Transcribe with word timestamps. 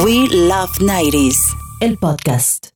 We 0.00 0.26
Love 0.30 0.70
90s, 0.80 1.36
el 1.80 1.98
podcast. 1.98 2.68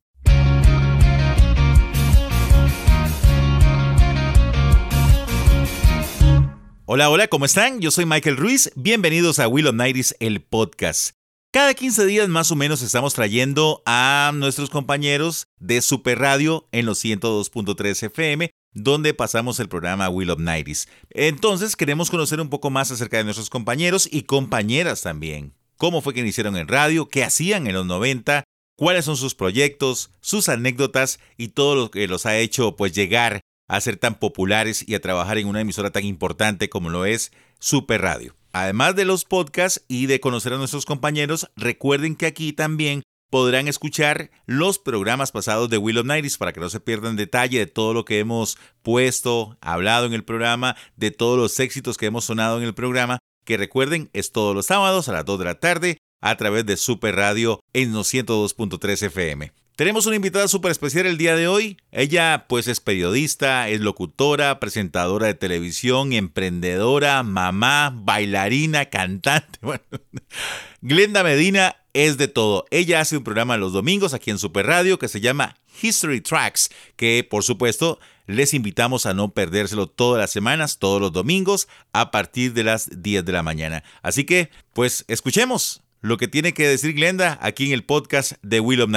Hola, 6.85 7.09
hola, 7.09 7.29
¿cómo 7.29 7.47
están? 7.47 7.81
Yo 7.81 7.91
soy 7.91 8.05
Michael 8.05 8.37
Ruiz. 8.37 8.71
Bienvenidos 8.77 9.39
a 9.39 9.49
Will 9.49 9.67
of 9.67 9.75
Nighties, 9.75 10.15
el 10.21 10.43
podcast. 10.43 11.13
Cada 11.53 11.73
15 11.73 12.05
días 12.05 12.29
más 12.29 12.51
o 12.51 12.57
menos 12.57 12.83
estamos 12.83 13.15
trayendo 13.15 13.83
a 13.87 14.33
nuestros 14.35 14.69
compañeros 14.69 15.47
de 15.59 15.81
Super 15.81 16.19
Radio 16.19 16.69
en 16.71 16.85
los 16.85 17.03
102.3 17.03 18.03
FM, 18.03 18.51
donde 18.73 19.15
pasamos 19.15 19.59
el 19.59 19.71
programa 19.71 20.11
Will 20.11 20.31
of 20.31 20.41
Nighties. 20.41 20.87
Entonces 21.11 21.77
queremos 21.77 22.11
conocer 22.11 22.43
un 22.43 22.51
poco 22.51 22.69
más 22.69 22.91
acerca 22.91 23.17
de 23.17 23.25
nuestros 23.25 23.49
compañeros 23.49 24.07
y 24.13 24.25
compañeras 24.25 25.01
también 25.01 25.55
cómo 25.77 26.01
fue 26.01 26.15
que 26.15 26.21
iniciaron 26.21 26.57
en 26.57 26.69
radio, 26.69 27.09
qué 27.09 27.25
hacían 27.25 27.67
en 27.67 27.75
los 27.75 27.87
90, 27.87 28.45
cuáles 28.77 29.05
son 29.05 29.17
sus 29.17 29.35
proyectos, 29.35 30.11
sus 30.21 30.49
anécdotas 30.49 31.19
y 31.37 31.49
todo 31.49 31.75
lo 31.75 31.91
que 31.91 32.07
los 32.07 32.27
ha 32.27 32.37
hecho 32.37 32.77
pues 32.77 32.93
llegar 32.93 33.41
a 33.69 33.81
ser 33.81 33.97
tan 33.97 34.19
populares 34.19 34.85
y 34.87 34.95
a 34.95 35.01
trabajar 35.01 35.39
en 35.39 35.49
una 35.49 35.61
emisora 35.61 35.91
tan 35.91 36.05
importante 36.05 36.69
como 36.69 36.91
lo 36.91 37.05
es 37.05 37.33
Super 37.59 38.03
Radio. 38.03 38.37
Además 38.53 38.97
de 38.97 39.05
los 39.05 39.25
podcasts 39.25 39.85
y 39.89 40.07
de 40.07 40.21
conocer 40.21 40.53
a 40.53 40.59
nuestros 40.59 40.87
compañeros, 40.87 41.51
recuerden 41.57 42.17
que 42.17 42.27
aquí 42.27 42.53
también 42.53 43.03
podrán 43.29 43.67
escuchar 43.67 44.31
los 44.47 44.79
programas 44.79 45.33
pasados 45.33 45.69
de 45.69 45.79
Will 45.79 45.99
of 45.99 46.07
Nighties 46.07 46.39
para 46.39 46.53
que 46.53 46.61
no 46.61 46.71
se 46.71 46.81
pierdan 46.81 47.17
detalle 47.17 47.59
de 47.59 47.67
todo 47.67 47.93
lo 47.93 48.05
que 48.05 48.21
hemos 48.21 48.57
puesto, 48.83 49.59
hablado 49.61 50.07
en 50.07 50.15
el 50.15 50.25
programa, 50.25 50.77
de 50.97 51.11
todos 51.11 51.37
los 51.37 51.59
éxitos 51.59 51.97
que 51.97 52.07
hemos 52.07 52.25
sonado 52.25 52.59
en 52.59 52.65
el 52.65 52.75
programa 52.75 53.19
que 53.47 53.57
recuerden 53.57 54.11
es 54.13 54.33
todos 54.33 54.55
los 54.55 54.67
sábados 54.67 55.09
a 55.09 55.13
las 55.13 55.25
2 55.25 55.39
de 55.39 55.45
la 55.47 55.59
tarde 55.59 55.99
a 56.21 56.37
través 56.37 56.67
de 56.67 56.77
Super 56.77 57.17
Radio 57.17 57.61
en 57.73 57.93
los 57.93 58.13
102.3 58.13 59.07
FM. 59.07 59.53
Tenemos 59.77 60.07
una 60.07 60.17
invitada 60.17 60.49
súper 60.49 60.71
especial 60.71 61.05
el 61.07 61.19
día 61.19 61.37
de 61.37 61.49
hoy. 61.49 61.77
Ella 61.93 62.47
pues 62.49 62.67
es 62.67 62.81
periodista, 62.81 63.69
es 63.69 63.81
locutora, 63.81 64.59
presentadora 64.59 65.27
de 65.27 65.35
televisión, 65.35 66.15
emprendedora, 66.15 67.23
mamá, 67.23 67.93
bailarina, 67.95 68.87
cantante. 68.87 69.59
Glenda 70.81 71.23
Medina 71.23 71.77
es 71.93 72.17
de 72.17 72.27
todo. 72.27 72.65
Ella 72.71 73.01
hace 73.01 73.19
un 73.19 73.25
programa 73.25 73.59
los 73.59 73.75
domingos 73.75 74.15
aquí 74.15 74.31
en 74.31 74.39
Super 74.39 74.67
Radio 74.67 74.99
que 74.99 75.09
se 75.09 75.21
llama 75.21 75.57
History 75.83 76.23
Tracks, 76.23 76.71
que 76.97 77.27
por 77.29 77.45
supuesto 77.45 78.01
les 78.27 78.55
invitamos 78.55 79.07
a 79.07 79.15
no 79.15 79.33
perdérselo 79.33 79.87
todas 79.87 80.21
las 80.21 80.31
semanas, 80.31 80.79
todos 80.79 81.01
los 81.01 81.13
domingos, 81.13 81.69
a 81.93 82.11
partir 82.11 82.53
de 82.53 82.65
las 82.65 83.03
10 83.03 83.25
de 83.25 83.33
la 83.33 83.43
mañana. 83.43 83.85
Así 84.03 84.25
que, 84.25 84.51
pues, 84.73 85.05
escuchemos 85.09 85.83
lo 86.01 86.19
que 86.19 86.29
tiene 86.29 86.55
que 86.55 86.69
decir 86.69 86.95
Glenda 86.95 87.39
aquí 87.41 87.67
en 87.67 87.73
el 87.73 87.85
podcast 87.85 88.33
de 88.43 88.61
Will 88.61 88.83
of. 88.83 88.91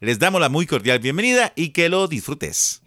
Les 0.00 0.18
damos 0.18 0.40
la 0.40 0.48
muy 0.48 0.66
cordial 0.66 0.98
bienvenida 0.98 1.52
y 1.54 1.70
que 1.70 1.88
lo 1.88 2.08
disfrutes. 2.08 2.82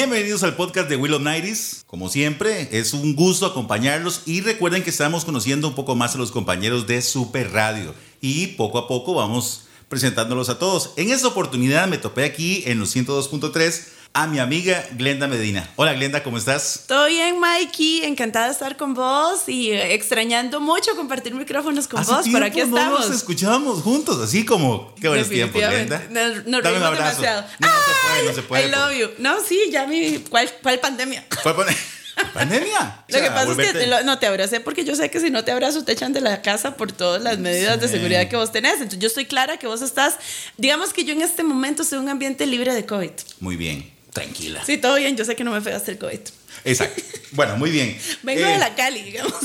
Bienvenidos 0.00 0.42
al 0.44 0.56
podcast 0.56 0.88
de 0.88 0.96
Will 0.96 1.12
of 1.12 1.20
Nighties. 1.20 1.84
Como 1.86 2.08
siempre, 2.08 2.70
es 2.72 2.94
un 2.94 3.14
gusto 3.14 3.44
acompañarlos 3.44 4.22
y 4.24 4.40
recuerden 4.40 4.82
que 4.82 4.88
estamos 4.88 5.26
conociendo 5.26 5.68
un 5.68 5.74
poco 5.74 5.94
más 5.94 6.14
a 6.14 6.18
los 6.18 6.30
compañeros 6.30 6.86
de 6.86 7.02
Super 7.02 7.52
Radio 7.52 7.94
y 8.22 8.46
poco 8.46 8.78
a 8.78 8.88
poco 8.88 9.12
vamos 9.12 9.64
presentándolos 9.90 10.48
a 10.48 10.58
todos. 10.58 10.94
En 10.96 11.10
esta 11.10 11.28
oportunidad 11.28 11.86
me 11.86 11.98
topé 11.98 12.24
aquí 12.24 12.62
en 12.64 12.78
los 12.78 12.96
102.3 12.96 13.88
a 14.12 14.26
mi 14.26 14.40
amiga 14.40 14.84
Glenda 14.92 15.28
Medina. 15.28 15.68
Hola 15.76 15.94
Glenda, 15.94 16.22
¿cómo 16.22 16.38
estás? 16.38 16.84
Todo 16.88 17.06
bien, 17.06 17.38
Mikey. 17.38 18.04
Encantada 18.04 18.46
de 18.46 18.52
estar 18.52 18.76
con 18.76 18.94
vos 18.94 19.48
y 19.48 19.70
extrañando 19.72 20.60
mucho 20.60 20.96
compartir 20.96 21.34
micrófonos 21.34 21.86
con 21.86 22.04
vos. 22.04 22.26
Pero 22.30 22.44
aquí 22.44 22.60
estamos. 22.60 23.08
nos 23.08 23.16
escuchábamos 23.16 23.82
juntos, 23.82 24.20
así 24.20 24.44
como. 24.44 24.94
Qué 25.00 25.08
buenos 25.08 25.28
tiempos, 25.28 25.60
Glenda. 25.60 26.02
Nos, 26.10 26.46
nos 26.46 26.62
Dame 26.62 26.78
un 26.78 26.82
abrazo. 26.82 27.20
demasiado. 27.20 27.44
No, 27.60 27.68
no, 27.68 27.74
se 27.74 28.08
puede, 28.08 28.26
no 28.26 28.34
se 28.34 28.42
puede. 28.42 28.66
I 28.66 28.70
love 28.70 28.98
you. 28.98 29.08
No, 29.18 29.40
sí, 29.44 29.60
ya 29.70 29.86
mi. 29.86 30.18
¿Cuál, 30.28 30.50
cuál 30.60 30.80
pandemia? 30.80 31.24
¿Cuál 31.42 31.54
pandemia? 31.56 31.82
¿Pandemia? 32.34 33.04
Lo 33.08 33.18
que 33.18 33.30
pasa 33.30 33.62
es 33.62 33.72
que 33.72 34.04
no 34.04 34.18
te 34.18 34.26
abracé 34.26 34.60
porque 34.60 34.84
yo 34.84 34.94
sé 34.94 35.10
que 35.10 35.20
si 35.20 35.30
no 35.30 35.44
te 35.44 35.52
abrazo 35.52 35.84
te 35.84 35.92
echan 35.92 36.12
de 36.12 36.20
la 36.20 36.42
casa 36.42 36.76
por 36.76 36.92
todas 36.92 37.22
las 37.22 37.38
medidas 37.38 37.80
de 37.80 37.88
seguridad 37.88 38.28
que 38.28 38.36
vos 38.36 38.52
tenés. 38.52 38.74
Entonces 38.74 38.98
yo 38.98 39.06
estoy 39.06 39.24
clara 39.24 39.56
que 39.56 39.66
vos 39.66 39.80
estás, 39.80 40.16
digamos 40.58 40.92
que 40.92 41.04
yo 41.04 41.12
en 41.14 41.22
este 41.22 41.44
momento 41.44 41.82
estoy 41.82 41.98
en 41.98 42.04
un 42.04 42.10
ambiente 42.10 42.46
libre 42.46 42.74
de 42.74 42.84
COVID. 42.84 43.12
Muy 43.40 43.56
bien 43.56 43.99
tranquila. 44.12 44.62
Sí, 44.64 44.78
todo 44.78 44.96
bien, 44.96 45.16
yo 45.16 45.24
sé 45.24 45.36
que 45.36 45.44
no 45.44 45.52
me 45.52 45.60
pegaste 45.60 45.92
el 45.92 45.98
COVID. 45.98 46.20
Exacto. 46.64 47.02
Bueno, 47.32 47.56
muy 47.56 47.70
bien. 47.70 47.98
Vengo 48.22 48.44
de 48.44 48.54
eh, 48.54 48.58
la 48.58 48.74
Cali, 48.74 49.02
digamos. 49.02 49.34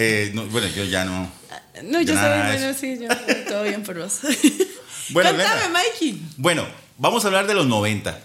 Eh, 0.00 0.30
bueno, 0.32 0.68
yo 0.68 0.84
ya 0.84 1.04
no. 1.04 1.28
No, 1.82 2.00
yo 2.00 2.14
sé, 2.14 2.20
bueno, 2.20 2.72
sí, 2.72 3.00
yo 3.00 3.08
todo 3.48 3.64
bien 3.64 3.82
por 3.82 3.98
vos. 3.98 4.20
Bueno, 5.10 5.30
Contame, 5.30 5.70
Mikey. 5.70 6.22
Bueno, 6.36 6.64
vamos 6.98 7.24
a 7.24 7.28
hablar 7.28 7.48
de 7.48 7.54
los 7.54 7.66
90. 7.66 8.20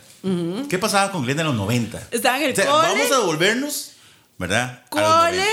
¿Qué 0.69 0.77
pasaba 0.77 1.11
con 1.11 1.23
Glenda 1.23 1.41
en 1.41 1.47
los 1.47 1.55
90? 1.55 2.09
Estaba 2.11 2.37
en 2.37 2.43
el 2.43 2.53
cole. 2.53 2.67
Vamos 2.67 3.11
a 3.11 3.15
devolvernos, 3.17 3.91
¿verdad? 4.37 4.83
Cole, 4.89 5.43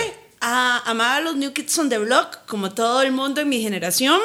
a, 0.41 0.83
amaba 0.85 1.17
a 1.17 1.21
los 1.21 1.37
New 1.37 1.55
Kids 1.55 1.79
on 1.79 1.89
the 1.89 1.99
Block, 1.99 2.45
como 2.47 2.73
todo 2.73 3.01
el 3.01 3.13
mundo 3.13 3.41
en 3.41 3.49
mi 3.49 3.63
generación. 3.63 4.21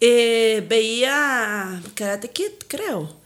Eh, 0.00 0.64
veía 0.68 1.80
Karate 1.94 2.30
Kid, 2.30 2.52
creo. 2.66 3.19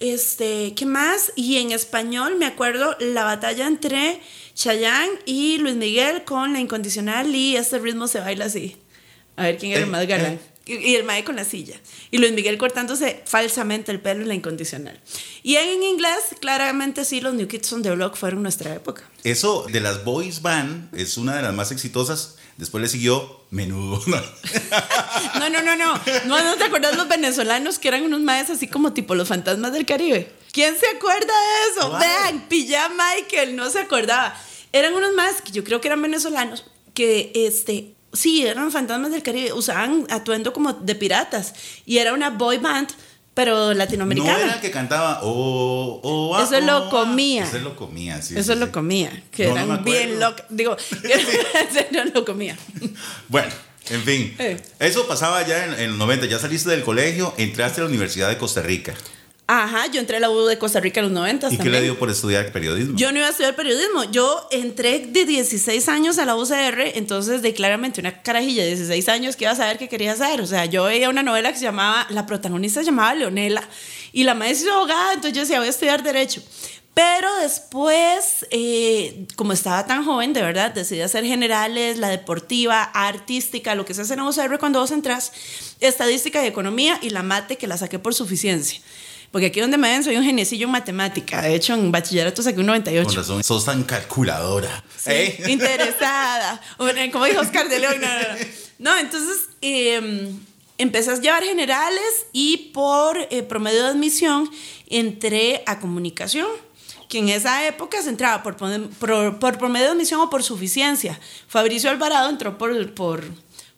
Este, 0.00 0.74
¿qué 0.74 0.86
más? 0.86 1.30
Y 1.36 1.58
en 1.58 1.72
español 1.72 2.36
me 2.36 2.46
acuerdo 2.46 2.96
la 3.00 3.22
batalla 3.24 3.66
entre 3.66 4.20
Chayanne 4.54 5.18
y 5.26 5.58
Luis 5.58 5.76
Miguel 5.76 6.24
con 6.24 6.54
la 6.54 6.60
incondicional 6.60 7.34
y 7.34 7.56
este 7.56 7.78
ritmo 7.78 8.08
se 8.08 8.20
baila 8.20 8.46
así. 8.46 8.76
A 9.36 9.44
ver 9.44 9.58
quién 9.58 9.72
era 9.72 9.82
el 9.82 9.88
eh, 9.88 9.90
más 9.90 10.06
galán. 10.06 10.32
Eh. 10.34 10.50
Y 10.66 10.94
el 10.94 11.04
mae 11.04 11.24
con 11.24 11.36
la 11.36 11.44
silla. 11.44 11.76
Y 12.10 12.18
Luis 12.18 12.32
Miguel 12.32 12.56
cortándose 12.56 13.22
falsamente 13.26 13.90
el 13.90 14.00
pelo 14.00 14.22
en 14.22 14.28
la 14.28 14.34
incondicional. 14.34 15.00
Y 15.42 15.56
en 15.56 15.82
inglés, 15.82 16.36
claramente 16.40 17.04
sí, 17.04 17.20
los 17.20 17.34
New 17.34 17.48
Kids 17.48 17.72
on 17.72 17.82
the 17.82 17.90
Block 17.90 18.16
fueron 18.16 18.42
nuestra 18.42 18.74
época. 18.74 19.02
Eso 19.24 19.66
de 19.70 19.80
las 19.80 20.04
boys 20.04 20.42
band 20.42 20.94
es 20.96 21.16
una 21.16 21.36
de 21.36 21.42
las 21.42 21.54
más 21.54 21.72
exitosas 21.72 22.36
Después 22.60 22.82
le 22.82 22.88
siguió 22.88 23.40
Menudo. 23.50 24.00
No, 25.38 25.48
no, 25.48 25.62
no, 25.62 25.74
no. 25.74 25.98
No, 26.26 26.44
no 26.44 26.56
te 26.56 26.64
acuerdas 26.64 26.94
los 26.94 27.08
venezolanos 27.08 27.78
que 27.78 27.88
eran 27.88 28.02
unos 28.02 28.20
maes 28.20 28.50
así 28.50 28.68
como 28.68 28.92
tipo 28.92 29.14
los 29.14 29.26
fantasmas 29.26 29.72
del 29.72 29.86
Caribe. 29.86 30.30
¿Quién 30.52 30.76
se 30.78 30.86
acuerda 30.86 31.32
de 31.32 31.70
eso? 31.70 31.98
Vean, 31.98 32.46
pilla 32.48 32.90
Michael, 32.90 33.56
no 33.56 33.70
se 33.70 33.78
acordaba. 33.80 34.38
Eran 34.72 34.92
unos 34.92 35.14
maes 35.14 35.40
que 35.40 35.52
yo 35.52 35.64
creo 35.64 35.80
que 35.80 35.88
eran 35.88 36.02
venezolanos 36.02 36.64
que 36.92 37.32
este 37.34 37.94
sí, 38.12 38.46
eran 38.46 38.70
fantasmas 38.70 39.10
del 39.10 39.22
Caribe, 39.22 39.54
usaban 39.54 40.06
atuendo 40.10 40.52
como 40.52 40.74
de 40.74 40.94
piratas 40.94 41.54
y 41.86 41.98
era 41.98 42.12
una 42.12 42.30
boy 42.30 42.58
band 42.58 42.90
pero 43.34 43.74
latinoamericana. 43.74 44.32
No 44.32 44.44
era 44.44 44.54
el 44.54 44.60
que 44.60 44.70
cantaba 44.70 45.20
oh, 45.22 46.00
oh, 46.02 46.36
ah, 46.36 46.42
Eso 46.42 46.60
lo 46.60 46.78
oh, 46.78 46.86
ah". 46.86 46.90
comía. 46.90 47.44
Eso 47.44 47.58
lo 47.58 47.76
comía, 47.76 48.20
sí. 48.22 48.36
Eso 48.36 48.54
lo 48.54 48.72
comía. 48.72 49.22
Que 49.30 49.48
eran 49.48 49.84
bien 49.84 50.18
locos. 50.18 50.44
Digo, 50.48 50.76
eso 50.76 52.04
lo 52.14 52.24
comía. 52.24 52.56
Bueno, 53.28 53.52
en 53.88 54.02
fin. 54.02 54.34
Eh. 54.38 54.60
Eso 54.78 55.06
pasaba 55.06 55.46
ya 55.46 55.64
en, 55.64 55.74
en 55.74 55.88
los 55.90 55.98
90. 55.98 56.26
Ya 56.26 56.38
saliste 56.38 56.70
del 56.70 56.82
colegio, 56.82 57.34
entraste 57.38 57.80
a 57.80 57.84
la 57.84 57.88
Universidad 57.88 58.28
de 58.28 58.38
Costa 58.38 58.62
Rica. 58.62 58.94
Ajá, 59.52 59.88
yo 59.88 59.98
entré 59.98 60.18
a 60.18 60.20
la 60.20 60.30
U 60.30 60.44
de 60.44 60.58
Costa 60.58 60.78
Rica 60.78 61.00
en 61.00 61.06
los 61.06 61.12
90. 61.12 61.52
¿Y 61.52 61.58
qué 61.58 61.70
le 61.70 61.82
dio 61.82 61.98
por 61.98 62.08
estudiar 62.08 62.52
periodismo? 62.52 62.96
Yo 62.96 63.10
no 63.10 63.18
iba 63.18 63.26
a 63.26 63.30
estudiar 63.30 63.56
periodismo. 63.56 64.04
Yo 64.04 64.46
entré 64.52 65.00
de 65.00 65.24
16 65.24 65.88
años 65.88 66.18
a 66.20 66.24
la 66.24 66.36
UCR, 66.36 66.92
entonces 66.94 67.42
de 67.42 67.52
claramente 67.52 68.00
una 68.00 68.22
carajilla 68.22 68.62
de 68.62 68.76
16 68.76 69.08
años 69.08 69.34
que 69.34 69.46
iba 69.46 69.50
a 69.50 69.56
saber 69.56 69.76
qué 69.76 69.88
quería 69.88 70.12
hacer. 70.12 70.40
O 70.40 70.46
sea, 70.46 70.66
yo 70.66 70.84
veía 70.84 71.10
una 71.10 71.24
novela 71.24 71.50
que 71.50 71.58
se 71.58 71.64
llamaba, 71.64 72.06
la 72.10 72.26
protagonista 72.26 72.78
se 72.78 72.86
llamaba 72.86 73.12
Leonela 73.16 73.64
y 74.12 74.22
la 74.22 74.34
maestra 74.34 74.72
abogada, 74.72 75.14
entonces 75.14 75.32
yo 75.32 75.40
decía, 75.40 75.58
voy 75.58 75.66
a 75.66 75.70
estudiar 75.70 76.04
Derecho. 76.04 76.44
Pero 76.94 77.34
después, 77.42 78.46
eh, 78.52 79.26
como 79.34 79.52
estaba 79.52 79.84
tan 79.84 80.04
joven, 80.04 80.32
de 80.32 80.42
verdad, 80.42 80.72
decidí 80.72 81.00
hacer 81.00 81.24
generales, 81.24 81.98
la 81.98 82.08
deportiva, 82.08 82.84
artística, 82.84 83.74
lo 83.74 83.84
que 83.84 83.94
se 83.94 84.02
hace 84.02 84.14
en 84.14 84.20
UCR 84.20 84.60
cuando 84.60 84.78
vos 84.78 84.92
entras, 84.92 85.32
estadística 85.80 86.44
y 86.44 86.46
economía 86.46 87.00
y 87.02 87.10
la 87.10 87.24
mate 87.24 87.56
que 87.56 87.66
la 87.66 87.76
saqué 87.76 87.98
por 87.98 88.14
suficiencia. 88.14 88.80
Porque 89.30 89.46
aquí 89.46 89.60
donde 89.60 89.78
me 89.78 89.88
ven 89.88 90.02
soy 90.02 90.16
un 90.16 90.24
geniecillo 90.24 90.66
en 90.66 90.72
matemática. 90.72 91.40
De 91.40 91.54
hecho, 91.54 91.74
en 91.74 91.92
bachillerato 91.92 92.42
saqué 92.42 92.60
un 92.60 92.66
98. 92.66 93.06
Con 93.06 93.16
razón, 93.16 93.44
sos 93.44 93.64
tan 93.64 93.84
calculadora. 93.84 94.82
¿Eh? 95.06 95.44
Interesada. 95.48 96.60
Como 97.12 97.24
dijo 97.24 97.40
Oscar 97.40 97.68
de 97.68 97.78
León. 97.78 98.00
No, 98.00 98.06
no, 98.06 98.20
no. 98.20 98.44
no 98.78 98.98
entonces 98.98 99.48
eh, 99.62 100.32
empecé 100.78 101.10
a 101.10 101.20
llevar 101.20 101.44
generales 101.44 102.26
y 102.32 102.70
por 102.74 103.18
eh, 103.30 103.42
promedio 103.42 103.82
de 103.84 103.90
admisión 103.90 104.50
entré 104.88 105.62
a 105.66 105.78
comunicación 105.78 106.48
que 107.10 107.18
en 107.18 107.28
esa 107.28 107.66
época 107.66 108.00
se 108.02 108.08
entraba 108.08 108.42
por, 108.42 108.56
por, 108.56 109.38
por, 109.38 109.58
promedio 109.58 109.86
de 109.86 109.92
admisión 109.92 110.20
o 110.20 110.30
por 110.30 110.44
suficiencia. 110.44 111.18
Fabricio 111.48 111.90
Alvarado 111.90 112.30
entró 112.30 112.56
por, 112.56 112.94
por, 112.94 113.24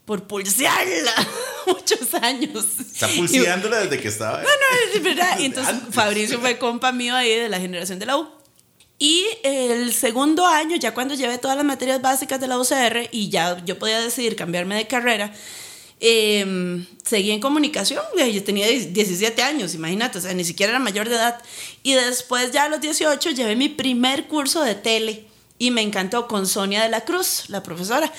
por 0.04 0.26
pulsearla 0.26 1.14
muchos 1.66 2.14
años. 2.14 2.64
Está 2.80 3.08
pulseándola 3.08 3.80
desde 3.80 4.00
que 4.00 4.08
estaba. 4.08 4.38
No, 4.38 4.44
no, 4.44 4.94
es 4.94 5.02
verdad. 5.02 5.38
Y 5.38 5.46
entonces 5.46 5.74
Fabricio 5.90 6.40
fue 6.40 6.58
compa 6.58 6.92
mío 6.92 7.14
ahí 7.14 7.34
de 7.34 7.48
la 7.48 7.60
generación 7.60 7.98
de 7.98 8.06
la 8.06 8.16
U. 8.16 8.28
Y 8.98 9.26
el 9.42 9.92
segundo 9.92 10.46
año, 10.46 10.76
ya 10.76 10.94
cuando 10.94 11.14
llevé 11.14 11.38
todas 11.38 11.56
las 11.56 11.66
materias 11.66 12.00
básicas 12.00 12.40
de 12.40 12.46
la 12.46 12.58
UCR 12.58 13.08
y 13.10 13.30
ya 13.30 13.60
yo 13.64 13.76
podía 13.76 14.00
decidir 14.00 14.36
cambiarme 14.36 14.76
de 14.76 14.86
carrera, 14.86 15.32
eh, 15.98 16.84
seguí 17.04 17.32
en 17.32 17.40
comunicación. 17.40 18.04
Yo 18.16 18.44
tenía 18.44 18.68
17 18.68 19.42
años, 19.42 19.74
imagínate, 19.74 20.18
o 20.18 20.20
sea, 20.20 20.32
ni 20.34 20.44
siquiera 20.44 20.70
era 20.70 20.78
mayor 20.78 21.08
de 21.08 21.16
edad. 21.16 21.42
Y 21.82 21.94
después, 21.94 22.52
ya 22.52 22.64
a 22.64 22.68
los 22.68 22.80
18, 22.80 23.30
llevé 23.30 23.56
mi 23.56 23.68
primer 23.68 24.28
curso 24.28 24.62
de 24.62 24.76
tele 24.76 25.26
y 25.58 25.70
me 25.70 25.80
encantó 25.80 26.26
con 26.26 26.48
Sonia 26.48 26.82
de 26.82 26.88
la 26.88 27.02
Cruz, 27.02 27.44
la 27.48 27.62
profesora, 27.62 28.12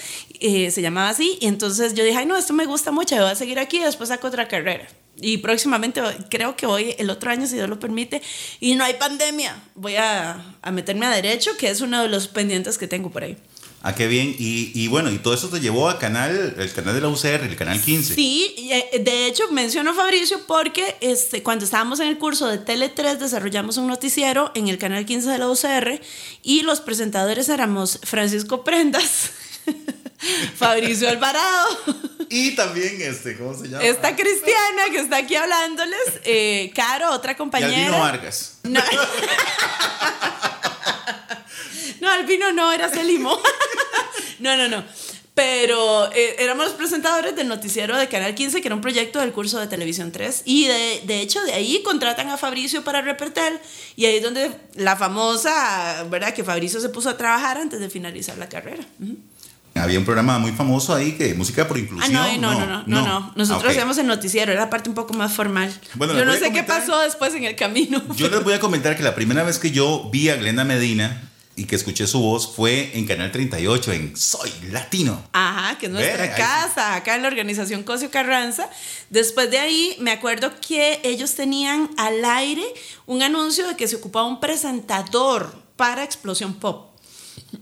eh, 0.43 0.69
se 0.71 0.81
llamaba 0.81 1.09
así, 1.09 1.37
y 1.39 1.47
entonces 1.47 1.93
yo 1.93 2.03
dije, 2.03 2.17
ay 2.17 2.25
no, 2.25 2.37
esto 2.37 2.53
me 2.53 2.65
gusta 2.65 2.91
mucho, 2.91 3.15
voy 3.15 3.31
a 3.31 3.35
seguir 3.35 3.59
aquí, 3.59 3.79
después 3.79 4.09
saco 4.09 4.27
otra 4.27 4.47
carrera. 4.47 4.87
Y 5.15 5.37
próximamente, 5.37 6.01
creo 6.29 6.55
que 6.55 6.65
voy 6.65 6.95
el 6.97 7.09
otro 7.09 7.31
año, 7.31 7.47
si 7.47 7.55
Dios 7.55 7.69
lo 7.69 7.79
permite, 7.79 8.21
y 8.59 8.75
no 8.75 8.83
hay 8.83 8.95
pandemia, 8.95 9.55
voy 9.73 9.95
a, 9.95 10.55
a 10.61 10.71
meterme 10.71 11.05
a 11.05 11.11
derecho, 11.11 11.55
que 11.57 11.69
es 11.69 11.81
uno 11.81 12.01
de 12.01 12.09
los 12.09 12.27
pendientes 12.27 12.77
que 12.77 12.87
tengo 12.87 13.09
por 13.09 13.23
ahí. 13.23 13.37
Ah, 13.85 13.93
qué 13.93 14.07
bien. 14.07 14.33
Y, 14.39 14.71
y, 14.73 14.87
bueno, 14.87 15.11
y 15.11 15.17
todo 15.17 15.33
eso 15.33 15.49
te 15.49 15.59
llevó 15.59 15.89
a 15.89 15.99
canal, 15.99 16.55
el 16.57 16.71
canal 16.71 16.95
de 16.95 17.01
la 17.01 17.09
UCR, 17.09 17.43
el 17.43 17.57
canal 17.57 17.81
15. 17.81 18.15
Sí, 18.15 18.55
eh, 18.57 18.99
de 18.99 19.27
hecho 19.27 19.51
menciono 19.51 19.93
Fabricio 19.93 20.39
porque 20.47 20.95
este, 21.01 21.43
cuando 21.43 21.65
estábamos 21.65 21.99
en 21.99 22.07
el 22.07 22.17
curso 22.17 22.47
de 22.47 22.59
Tele 22.59 22.87
3 22.87 23.19
desarrollamos 23.19 23.75
un 23.75 23.87
noticiero 23.87 24.53
en 24.55 24.69
el 24.69 24.77
canal 24.77 25.05
15 25.05 25.29
de 25.29 25.37
la 25.37 25.49
UCR 25.49 25.99
y 26.43 26.61
los 26.61 26.79
presentadores 26.79 27.49
éramos 27.49 27.99
Francisco 28.03 28.63
Prendas. 28.63 29.31
Fabricio 30.55 31.09
Alvarado. 31.09 31.77
Y 32.29 32.55
también, 32.55 33.01
este, 33.01 33.37
¿cómo 33.37 33.53
se 33.53 33.67
llama? 33.67 33.83
Esta 33.83 34.15
Cristiana 34.15 34.83
que 34.91 34.99
está 34.99 35.17
aquí 35.17 35.35
hablándoles. 35.35 35.99
Eh, 36.23 36.71
Caro, 36.75 37.11
otra 37.11 37.35
compañera. 37.35 37.71
Y 37.71 37.83
Albino 37.83 37.99
Vargas. 37.99 38.57
No. 38.63 38.81
no, 42.01 42.09
Albino 42.11 42.51
no, 42.53 42.71
era 42.71 42.89
Celimo. 42.89 43.39
no, 44.39 44.57
no, 44.57 44.67
no. 44.67 44.83
Pero 45.35 46.11
eh, 46.13 46.35
éramos 46.39 46.65
los 46.65 46.75
presentadores 46.75 47.35
del 47.35 47.47
noticiero 47.47 47.97
de 47.97 48.07
Canal 48.07 48.35
15, 48.35 48.61
que 48.61 48.67
era 48.67 48.75
un 48.75 48.81
proyecto 48.81 49.19
del 49.19 49.31
curso 49.31 49.59
de 49.59 49.65
Televisión 49.65 50.11
3. 50.11 50.43
Y 50.45 50.67
de, 50.67 51.01
de 51.05 51.21
hecho, 51.21 51.41
de 51.43 51.53
ahí 51.53 51.81
contratan 51.83 52.29
a 52.29 52.37
Fabricio 52.37 52.83
para 52.83 53.01
Repertel. 53.01 53.59
Y 53.95 54.05
ahí 54.05 54.17
es 54.17 54.23
donde 54.23 54.51
la 54.75 54.95
famosa, 54.95 56.03
¿verdad? 56.09 56.35
Que 56.35 56.43
Fabricio 56.43 56.79
se 56.79 56.89
puso 56.89 57.09
a 57.09 57.17
trabajar 57.17 57.57
antes 57.57 57.79
de 57.79 57.89
finalizar 57.89 58.37
la 58.37 58.47
carrera. 58.47 58.83
Uh 58.99 59.05
-huh. 59.05 59.17
Había 59.75 59.97
un 59.97 60.05
programa 60.05 60.37
muy 60.39 60.51
famoso 60.51 60.93
ahí 60.93 61.13
que 61.13 61.33
música 61.33 61.67
por 61.67 61.77
inclusión. 61.77 62.15
Ah, 62.15 62.37
no, 62.37 62.53
no, 62.53 62.59
no, 62.59 62.65
no, 62.65 62.83
no, 62.85 63.01
no. 63.01 63.33
Nosotros 63.35 63.71
hacíamos 63.71 63.97
el 63.97 64.07
noticiero, 64.07 64.51
era 64.51 64.61
la 64.61 64.69
parte 64.69 64.89
un 64.89 64.95
poco 64.95 65.13
más 65.13 65.33
formal. 65.33 65.73
Bueno, 65.95 66.13
yo 66.13 66.25
no 66.25 66.33
sé 66.33 66.51
qué 66.51 66.63
pasó 66.63 66.99
después 67.01 67.33
en 67.33 67.43
el 67.43 67.55
camino. 67.55 68.01
Yo 68.15 68.29
les 68.29 68.43
voy 68.43 68.53
a 68.53 68.59
comentar 68.59 68.95
que 68.95 69.03
la 69.03 69.15
primera 69.15 69.43
vez 69.43 69.57
que 69.57 69.71
yo 69.71 70.09
vi 70.11 70.29
a 70.29 70.35
Glenda 70.35 70.63
Medina 70.63 71.29
y 71.55 71.65
que 71.65 71.75
escuché 71.75 72.07
su 72.07 72.19
voz 72.19 72.55
fue 72.55 72.91
en 72.95 73.05
Canal 73.05 73.31
38, 73.31 73.91
en 73.93 74.17
Soy 74.17 74.51
Latino. 74.71 75.23
Ajá, 75.33 75.77
que 75.77 75.87
es 75.87 75.91
nuestra 75.91 76.23
Ve, 76.23 76.33
casa, 76.35 76.95
acá 76.95 77.15
en 77.15 77.21
la 77.21 77.27
organización 77.27 77.83
Cosio 77.83 78.09
Carranza. 78.09 78.69
Después 79.09 79.51
de 79.51 79.59
ahí, 79.59 79.95
me 79.99 80.11
acuerdo 80.11 80.51
que 80.65 80.99
ellos 81.03 81.35
tenían 81.35 81.89
al 81.97 82.23
aire 82.25 82.63
un 83.05 83.21
anuncio 83.21 83.67
de 83.67 83.75
que 83.75 83.87
se 83.87 83.97
ocupaba 83.97 84.27
un 84.27 84.39
presentador 84.39 85.55
para 85.75 86.03
Explosión 86.03 86.55
Pop. 86.55 86.92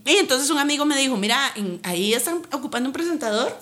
Y 0.05 0.17
entonces 0.17 0.49
un 0.49 0.57
amigo 0.57 0.85
me 0.85 0.97
dijo, 0.97 1.15
mira, 1.17 1.53
ahí 1.83 2.13
están 2.13 2.41
ocupando 2.51 2.89
un 2.89 2.93
presentador. 2.93 3.55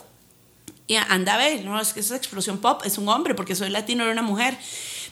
Y 0.88 0.95
anda 0.95 1.36
a 1.36 1.38
ver, 1.38 1.63
no, 1.65 1.80
es 1.80 1.94
que 1.94 2.00
esa 2.00 2.15
explosión 2.15 2.59
pop 2.59 2.81
es 2.83 2.97
un 2.97 3.07
hombre, 3.09 3.36
porque 3.36 3.56
soy 3.56 3.69
latino, 3.69 4.03
era 4.03 4.13
una 4.13 4.21
mujer. 4.21 4.57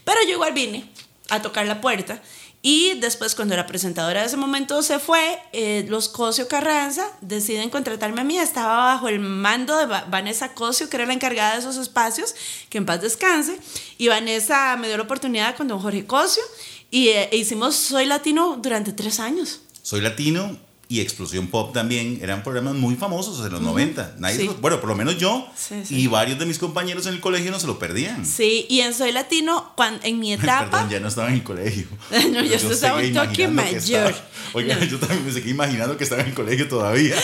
Pero 0.03 0.19
yo 0.23 0.33
igual 0.33 0.53
vine 0.53 0.89
a 1.29 1.41
tocar 1.41 1.67
la 1.67 1.81
puerta. 1.81 2.21
Y 2.63 2.95
después, 2.99 3.35
cuando 3.35 3.55
la 3.55 3.67
presentadora 3.67 4.21
de 4.21 4.27
ese 4.27 4.37
momento 4.37 4.81
se 4.81 4.99
fue, 4.99 5.39
eh, 5.53 5.85
los 5.87 6.09
Cosio 6.09 6.47
Carranza 6.47 7.05
deciden 7.21 7.69
contratarme 7.69 8.21
a 8.21 8.23
mí. 8.23 8.37
Estaba 8.37 8.93
bajo 8.93 9.07
el 9.07 9.19
mando 9.19 9.77
de 9.77 9.85
Vanessa 9.85 10.53
Cosio, 10.53 10.89
que 10.89 10.97
era 10.97 11.05
la 11.05 11.13
encargada 11.13 11.53
de 11.53 11.59
esos 11.59 11.77
espacios, 11.77 12.33
que 12.69 12.79
en 12.79 12.85
paz 12.85 13.01
descanse. 13.01 13.59
Y 13.97 14.07
Vanessa 14.07 14.75
me 14.77 14.87
dio 14.87 14.97
la 14.97 15.03
oportunidad 15.03 15.55
con 15.55 15.67
don 15.67 15.79
Jorge 15.79 16.05
Cosio. 16.05 16.43
Y 16.89 17.09
eh, 17.09 17.29
hicimos 17.33 17.75
Soy 17.75 18.05
Latino 18.05 18.57
durante 18.59 18.91
tres 18.93 19.19
años. 19.19 19.61
Soy 19.83 20.01
Latino 20.01 20.57
y 20.89 21.01
Explosión 21.01 21.47
Pop 21.47 21.73
también 21.73 22.19
eran 22.21 22.43
programas 22.43 22.75
muy 22.75 22.95
famosos 22.95 23.45
en 23.45 23.51
los 23.51 23.61
uh 23.61 23.65
-huh. 23.65 23.71
90. 23.71 24.15
Nadie 24.19 24.37
sí. 24.37 24.45
los, 24.45 24.61
bueno, 24.61 24.79
por 24.79 24.89
lo 24.89 24.95
menos 24.95 25.17
yo 25.17 25.45
sí, 25.55 25.83
sí. 25.85 25.95
y 25.95 26.07
varios 26.07 26.39
de 26.39 26.45
mis 26.45 26.59
compañeros 26.59 27.05
en 27.07 27.15
el 27.15 27.19
colegio 27.19 27.51
no 27.51 27.59
se 27.59 27.67
lo 27.67 27.77
perdían. 27.77 28.25
Sí, 28.25 28.65
y 28.69 28.79
en 28.79 28.93
Soy 28.93 29.11
Latino, 29.11 29.73
cuando, 29.75 30.05
en 30.05 30.19
mi 30.19 30.33
etapa. 30.33 30.69
Perdón, 30.69 30.89
ya 30.89 30.99
no 30.99 31.09
estaba 31.09 31.27
en 31.27 31.35
el 31.35 31.43
colegio. 31.43 31.87
no, 32.31 32.41
yo, 32.41 32.57
yo 32.57 32.71
estaba 32.71 32.99
un 32.99 33.13
toque 33.13 33.47
mayor. 33.49 34.15
Oiga, 34.53 34.75
no. 34.75 34.85
yo 34.85 34.97
también 34.97 35.25
me 35.25 35.31
seguí 35.31 35.51
imaginando 35.51 35.97
que 35.97 36.05
estaba 36.05 36.21
en 36.21 36.29
el 36.29 36.33
colegio 36.33 36.69
todavía. 36.69 37.15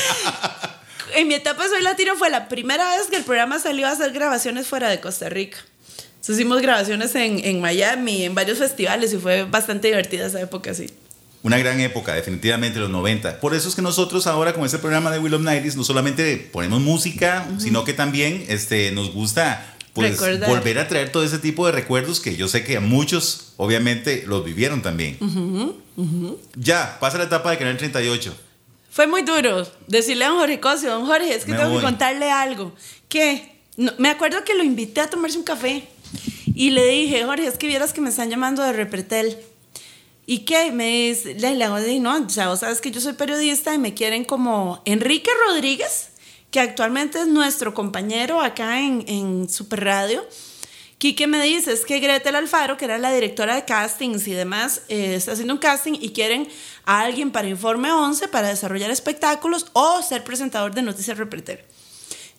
en 1.15 1.27
mi 1.27 1.35
etapa 1.35 1.65
Soy 1.69 1.81
Latino 1.81 2.15
fue 2.17 2.29
la 2.29 2.49
primera 2.49 2.97
vez 2.97 3.07
que 3.07 3.15
el 3.15 3.23
programa 3.23 3.59
salió 3.59 3.87
a 3.87 3.91
hacer 3.91 4.11
grabaciones 4.11 4.67
fuera 4.67 4.89
de 4.89 4.99
Costa 4.99 5.29
Rica. 5.29 5.57
Entonces 6.15 6.35
hicimos 6.35 6.61
grabaciones 6.61 7.15
en, 7.15 7.43
en 7.43 7.61
Miami, 7.61 8.23
en 8.23 8.35
varios 8.35 8.57
festivales 8.57 9.13
y 9.13 9.17
fue 9.17 9.43
bastante 9.43 9.87
divertida 9.87 10.25
esa 10.25 10.41
época, 10.41 10.73
sí. 10.73 10.87
Una 11.43 11.57
gran 11.57 11.79
época, 11.81 12.13
definitivamente, 12.13 12.79
los 12.79 12.89
90. 12.89 13.41
Por 13.41 13.53
eso 13.53 13.67
es 13.67 13.75
que 13.75 13.81
nosotros 13.81 14.27
ahora 14.27 14.53
con 14.53 14.65
este 14.65 14.79
programa 14.79 15.11
de 15.11 15.19
Will 15.19 15.33
of 15.33 15.41
Nighties 15.41 15.75
no 15.75 15.83
solamente 15.83 16.37
ponemos 16.37 16.79
música, 16.81 17.45
uh 17.49 17.53
-huh. 17.53 17.59
sino 17.59 17.83
que 17.83 17.93
también 17.93 18.45
este, 18.47 18.91
nos 18.93 19.11
gusta 19.11 19.75
pues, 19.93 20.17
volver 20.47 20.79
a 20.79 20.87
traer 20.87 21.11
todo 21.11 21.23
ese 21.23 21.39
tipo 21.39 21.65
de 21.65 21.73
recuerdos 21.73 22.21
que 22.21 22.35
yo 22.37 22.47
sé 22.47 22.63
que 22.63 22.77
a 22.77 22.79
muchos 22.79 23.53
obviamente 23.57 24.23
los 24.25 24.43
vivieron 24.45 24.81
también. 24.81 25.17
Uh 25.19 25.25
-huh. 25.25 25.75
Uh 25.97 26.05
-huh. 26.05 26.37
Ya, 26.55 26.97
pasa 26.99 27.17
la 27.17 27.25
etapa 27.25 27.51
de 27.51 27.57
Canal 27.57 27.77
38. 27.77 28.33
Fue 28.89 29.05
muy 29.07 29.23
duro 29.23 29.67
decirle 29.87 30.23
a 30.25 30.29
don 30.29 30.37
Jorge 30.37 30.59
Cosio, 30.59 30.91
don 30.91 31.05
Jorge, 31.05 31.35
es 31.35 31.45
que 31.45 31.51
me 31.51 31.57
tengo 31.57 31.71
voy. 31.71 31.79
que 31.79 31.85
contarle 31.85 32.31
algo. 32.31 32.73
¿Qué? 33.09 33.57
No, 33.75 33.91
me 33.97 34.09
acuerdo 34.09 34.43
que 34.45 34.53
lo 34.53 34.63
invité 34.63 35.01
a 35.01 35.09
tomarse 35.09 35.37
un 35.37 35.43
café 35.43 35.87
y 36.55 36.69
le 36.69 36.85
dije, 36.87 37.23
Jorge, 37.25 37.47
es 37.47 37.57
que 37.57 37.67
vieras 37.67 37.91
que 37.91 38.01
me 38.01 38.09
están 38.09 38.29
llamando 38.29 38.61
de 38.63 38.71
Repretel. 38.71 39.37
¿Y 40.25 40.39
qué? 40.39 40.71
Me 40.71 41.09
dice, 41.09 41.33
le, 41.35 41.55
le 41.55 41.65
hago 41.65 41.75
de, 41.75 41.99
no, 41.99 42.29
sea, 42.29 42.47
vos 42.47 42.61
sabes 42.61 42.79
que 42.79 42.91
yo 42.91 43.01
soy 43.01 43.13
periodista 43.13 43.73
y 43.73 43.77
me 43.77 43.93
quieren 43.93 44.23
como 44.23 44.81
Enrique 44.85 45.29
Rodríguez, 45.47 46.09
que 46.49 46.59
actualmente 46.59 47.19
es 47.19 47.27
nuestro 47.27 47.73
compañero 47.73 48.41
acá 48.41 48.79
en, 48.79 49.03
en 49.07 49.49
Super 49.49 49.83
Radio. 49.83 50.25
Quique 50.97 51.27
me 51.27 51.41
dice, 51.43 51.73
es 51.73 51.83
que 51.83 51.99
Gretel 51.99 52.35
Alfaro, 52.35 52.77
que 52.77 52.85
era 52.85 52.97
la 52.97 53.11
directora 53.11 53.55
de 53.55 53.65
castings 53.65 54.25
y 54.25 54.31
demás, 54.31 54.83
eh, 54.87 55.15
está 55.15 55.33
haciendo 55.33 55.53
un 55.53 55.59
casting 55.59 55.97
y 55.99 56.13
quieren 56.13 56.47
a 56.85 57.01
alguien 57.01 57.31
para 57.31 57.49
Informe 57.49 57.91
11 57.91 58.29
para 58.29 58.47
desarrollar 58.47 58.89
espectáculos 58.89 59.65
o 59.73 60.01
ser 60.01 60.23
presentador 60.23 60.73
de 60.73 60.81
Noticias 60.81 61.17
Reportero. 61.17 61.61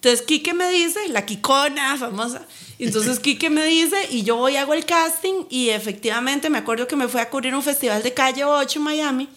Entonces 0.04 0.26
Quique 0.26 0.52
me 0.52 0.68
dice, 0.68 1.08
la 1.08 1.24
Kikona 1.24 1.96
famosa, 1.96 2.42
entonces 2.78 3.18
Quique 3.20 3.48
me 3.48 3.64
dice 3.64 3.96
y 4.10 4.22
yo 4.22 4.36
voy 4.36 4.56
hago 4.56 4.74
el 4.74 4.84
casting 4.84 5.46
y 5.48 5.70
efectivamente 5.70 6.50
me 6.50 6.58
acuerdo 6.58 6.86
que 6.86 6.94
me 6.94 7.08
fui 7.08 7.22
a 7.22 7.30
cubrir 7.30 7.54
un 7.54 7.62
festival 7.62 8.02
de 8.02 8.12
calle 8.12 8.44
8 8.44 8.80
en 8.80 8.84
Miami 8.84 9.28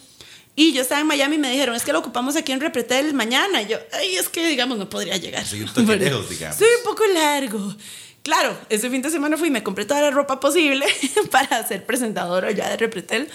y 0.56 0.74
yo 0.74 0.82
estaba 0.82 1.00
en 1.00 1.06
Miami 1.06 1.36
y 1.36 1.38
me 1.38 1.50
dijeron, 1.50 1.74
es 1.74 1.84
que 1.84 1.92
lo 1.94 2.00
ocupamos 2.00 2.36
aquí 2.36 2.52
en 2.52 2.60
Repretel 2.60 3.14
mañana. 3.14 3.62
Y 3.62 3.68
yo, 3.68 3.78
ay, 3.92 4.16
es 4.16 4.28
que 4.28 4.46
digamos 4.46 4.76
no 4.76 4.90
podría 4.90 5.16
llegar. 5.16 5.46
Soy 5.46 5.62
un 5.62 5.72
toque 5.72 5.96
lejos, 5.96 6.28
digamos. 6.28 6.58
Soy 6.58 6.68
un 6.78 6.84
poco 6.84 7.06
largo. 7.06 7.74
Claro, 8.22 8.54
ese 8.68 8.90
fin 8.90 9.00
de 9.00 9.08
semana 9.08 9.38
fui 9.38 9.48
y 9.48 9.50
me 9.50 9.62
compré 9.62 9.86
toda 9.86 10.02
la 10.02 10.10
ropa 10.10 10.38
posible 10.38 10.84
para 11.30 11.66
ser 11.66 11.86
presentadora 11.86 12.50
ya 12.50 12.68
de 12.68 12.76
Repretel. 12.76 13.30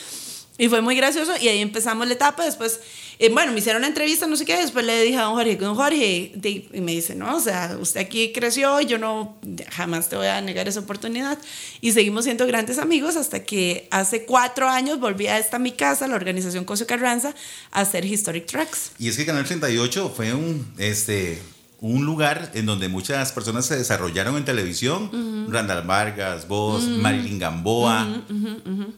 Y 0.57 0.69
fue 0.69 0.81
muy 0.81 0.95
gracioso 0.95 1.31
y 1.41 1.47
ahí 1.47 1.59
empezamos 1.59 2.05
la 2.05 2.13
etapa. 2.13 2.45
Después, 2.45 2.79
eh, 3.17 3.29
bueno, 3.29 3.51
me 3.51 3.59
hicieron 3.59 3.79
una 3.81 3.87
entrevista, 3.87 4.27
no 4.27 4.35
sé 4.35 4.45
qué. 4.45 4.55
Después 4.57 4.85
le 4.85 5.01
dije 5.01 5.17
a 5.17 5.23
don 5.23 5.33
Jorge, 5.33 5.55
don 5.55 5.75
Jorge, 5.75 6.31
y 6.71 6.81
me 6.81 6.91
dice, 6.91 7.15
no, 7.15 7.35
o 7.35 7.39
sea, 7.39 7.75
usted 7.79 8.01
aquí 8.01 8.31
creció 8.31 8.79
y 8.79 8.85
yo 8.85 8.99
no, 8.99 9.39
jamás 9.71 10.09
te 10.09 10.15
voy 10.15 10.27
a 10.27 10.39
negar 10.41 10.67
esa 10.67 10.81
oportunidad. 10.81 11.39
Y 11.81 11.91
seguimos 11.93 12.25
siendo 12.25 12.45
grandes 12.45 12.77
amigos 12.77 13.15
hasta 13.15 13.43
que 13.43 13.87
hace 13.89 14.25
cuatro 14.25 14.69
años 14.69 14.99
volví 14.99 15.25
a 15.25 15.39
esta 15.39 15.57
mi 15.57 15.71
casa, 15.71 16.07
la 16.07 16.15
organización 16.15 16.65
Cosio 16.65 16.85
Carranza, 16.85 17.33
a 17.71 17.81
hacer 17.81 18.05
Historic 18.05 18.45
Tracks. 18.45 18.91
Y 18.99 19.07
es 19.07 19.17
que 19.17 19.25
Canal 19.25 19.45
38 19.45 20.13
fue 20.15 20.35
un, 20.35 20.71
este, 20.77 21.41
un 21.81 22.05
lugar 22.05 22.51
en 22.53 22.67
donde 22.67 22.89
muchas 22.89 23.31
personas 23.31 23.65
se 23.65 23.75
desarrollaron 23.75 24.37
en 24.37 24.45
televisión. 24.45 25.09
Uh 25.11 25.15
-huh. 25.17 25.51
Randall 25.51 25.87
Vargas, 25.87 26.47
vos, 26.47 26.83
uh 26.83 26.89
-huh. 26.89 27.01
Marilyn 27.01 27.39
Gamboa. 27.39 28.23
Uh 28.29 28.33
-huh, 28.33 28.93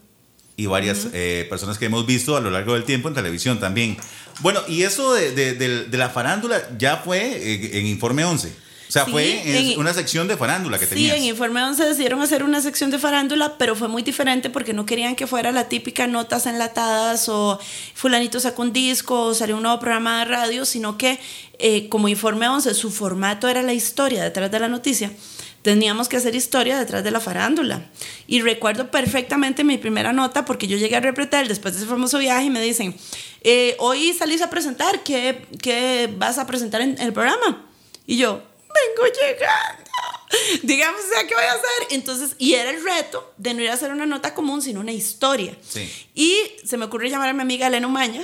y 0.56 0.66
varias 0.66 1.04
uh 1.04 1.08
-huh. 1.08 1.10
eh, 1.14 1.46
personas 1.50 1.78
que 1.78 1.86
hemos 1.86 2.06
visto 2.06 2.36
a 2.36 2.40
lo 2.40 2.50
largo 2.50 2.74
del 2.74 2.84
tiempo 2.84 3.08
en 3.08 3.14
televisión 3.14 3.60
también. 3.60 3.96
Bueno, 4.40 4.60
y 4.68 4.82
eso 4.82 5.12
de, 5.14 5.32
de, 5.32 5.54
de, 5.54 5.84
de 5.84 5.98
la 5.98 6.08
farándula 6.10 6.60
ya 6.78 6.96
fue 6.98 7.18
eh, 7.20 7.78
en 7.78 7.86
Informe 7.86 8.24
11. 8.24 8.48
O 8.88 8.92
sea, 8.92 9.04
Sí, 9.04 9.10
fue 9.10 9.72
en- 9.72 9.80
una 9.80 9.92
sección 9.92 10.28
de 10.28 10.36
farándula 10.36 10.78
que 10.78 10.86
Sí, 10.86 10.94
tenías. 10.94 11.16
en 11.16 11.24
Informe 11.24 11.60
11 11.64 11.84
decidieron 11.84 12.22
hacer 12.22 12.44
una 12.44 12.60
sección 12.62 12.90
de 12.92 12.98
farándula, 13.00 13.58
pero 13.58 13.74
fue 13.74 13.88
muy 13.88 14.02
diferente 14.02 14.48
porque 14.48 14.72
no 14.74 14.86
querían 14.86 15.16
que 15.16 15.26
fuera 15.26 15.50
la 15.50 15.68
típica 15.68 16.06
notas 16.06 16.46
enlatadas 16.46 17.28
o 17.28 17.58
fulanito 17.94 18.38
sacó 18.38 18.62
un 18.62 18.72
disco 18.72 19.22
o 19.22 19.34
salió 19.34 19.56
un 19.56 19.62
nuevo 19.64 19.80
programa 19.80 20.20
de 20.20 20.26
radio, 20.26 20.64
sino 20.64 20.96
que 20.96 21.18
eh, 21.58 21.88
como 21.88 22.06
Informe 22.08 22.46
11 22.48 22.74
su 22.74 22.90
formato 22.92 23.48
era 23.48 23.60
la 23.62 23.72
historia 23.72 24.22
detrás 24.22 24.50
de 24.52 24.60
la 24.60 24.68
noticia, 24.68 25.10
teníamos 25.66 26.08
que 26.08 26.16
hacer 26.16 26.36
historia 26.36 26.78
detrás 26.78 27.02
de 27.02 27.10
la 27.10 27.18
farándula. 27.18 27.90
Y 28.28 28.40
recuerdo 28.40 28.88
perfectamente 28.88 29.64
mi 29.64 29.78
primera 29.78 30.12
nota 30.12 30.44
porque 30.44 30.68
yo 30.68 30.76
llegué 30.76 30.94
a 30.94 31.00
Repretel 31.00 31.48
después 31.48 31.74
de 31.74 31.80
ese 31.80 31.90
famoso 31.90 32.18
viaje 32.18 32.44
y 32.44 32.50
me 32.50 32.60
dicen, 32.60 32.96
eh, 33.40 33.74
hoy 33.80 34.12
salís 34.12 34.42
a 34.42 34.48
presentar, 34.48 35.02
¿qué, 35.02 35.44
¿qué 35.60 36.08
vas 36.18 36.38
a 36.38 36.46
presentar 36.46 36.82
en 36.82 36.96
el 37.00 37.12
programa? 37.12 37.68
Y 38.06 38.16
yo, 38.16 38.34
vengo 38.36 39.12
llegando. 39.12 39.90
Digamos, 40.62 41.00
¿qué 41.28 41.34
voy 41.34 41.42
a 41.42 41.52
hacer? 41.54 41.88
Entonces, 41.90 42.36
y 42.38 42.52
era 42.54 42.70
el 42.70 42.84
reto 42.84 43.34
de 43.36 43.52
no 43.52 43.62
ir 43.62 43.70
a 43.70 43.74
hacer 43.74 43.90
una 43.90 44.06
nota 44.06 44.34
común, 44.34 44.62
sino 44.62 44.78
una 44.78 44.92
historia. 44.92 45.58
Sí. 45.68 45.92
Y 46.14 46.36
se 46.64 46.76
me 46.76 46.84
ocurrió 46.84 47.10
llamar 47.10 47.30
a 47.30 47.32
mi 47.32 47.42
amiga 47.42 47.66
Elena 47.66 47.88
Umaña 47.88 48.22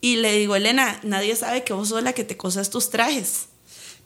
y 0.00 0.14
le 0.18 0.30
digo, 0.34 0.54
Elena, 0.54 1.00
nadie 1.02 1.34
sabe 1.34 1.64
que 1.64 1.72
vos 1.72 1.88
sos 1.88 2.04
la 2.04 2.12
que 2.12 2.22
te 2.22 2.36
cosas 2.36 2.70
tus 2.70 2.90
trajes. 2.90 3.46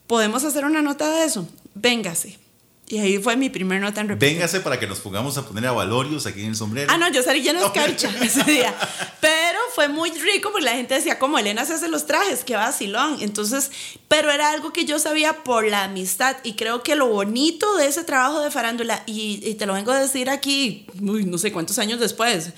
¿Podemos 0.06 0.44
hacer 0.44 0.64
una 0.64 0.80
nota 0.80 1.10
de 1.10 1.26
eso? 1.26 1.46
Véngase. 1.74 2.47
Y 2.90 2.98
ahí 3.00 3.18
fue 3.18 3.36
mi 3.36 3.50
primer 3.50 3.82
nota 3.82 4.00
en 4.00 4.08
República. 4.08 4.32
Véngase 4.32 4.60
para 4.60 4.80
que 4.80 4.86
nos 4.86 5.00
pongamos 5.00 5.36
a 5.36 5.46
poner 5.46 5.66
a 5.66 5.72
valorios 5.72 6.24
aquí 6.24 6.40
en 6.40 6.48
el 6.48 6.56
sombrero. 6.56 6.90
Ah, 6.90 6.96
no, 6.96 7.12
yo 7.12 7.22
salí 7.22 7.42
llena 7.42 7.60
de 7.60 7.66
escarcha 7.66 8.10
ese 8.22 8.42
día. 8.44 8.74
Pero 9.20 9.58
fue 9.74 9.88
muy 9.88 10.10
rico 10.10 10.50
porque 10.50 10.64
la 10.64 10.72
gente 10.72 10.94
decía, 10.94 11.18
como 11.18 11.38
Elena 11.38 11.66
se 11.66 11.74
hace 11.74 11.88
los 11.88 12.06
trajes, 12.06 12.44
qué 12.44 12.56
vacilón. 12.56 13.18
Entonces, 13.20 13.70
pero 14.08 14.30
era 14.30 14.52
algo 14.52 14.72
que 14.72 14.86
yo 14.86 14.98
sabía 14.98 15.44
por 15.44 15.66
la 15.66 15.84
amistad 15.84 16.38
y 16.44 16.54
creo 16.54 16.82
que 16.82 16.96
lo 16.96 17.08
bonito 17.08 17.76
de 17.76 17.88
ese 17.88 18.04
trabajo 18.04 18.40
de 18.40 18.50
farándula, 18.50 19.02
y, 19.04 19.46
y 19.46 19.54
te 19.56 19.66
lo 19.66 19.74
vengo 19.74 19.92
a 19.92 20.00
decir 20.00 20.30
aquí, 20.30 20.86
uy, 21.02 21.26
no 21.26 21.36
sé 21.36 21.52
cuántos 21.52 21.78
años 21.78 22.00
después, 22.00 22.52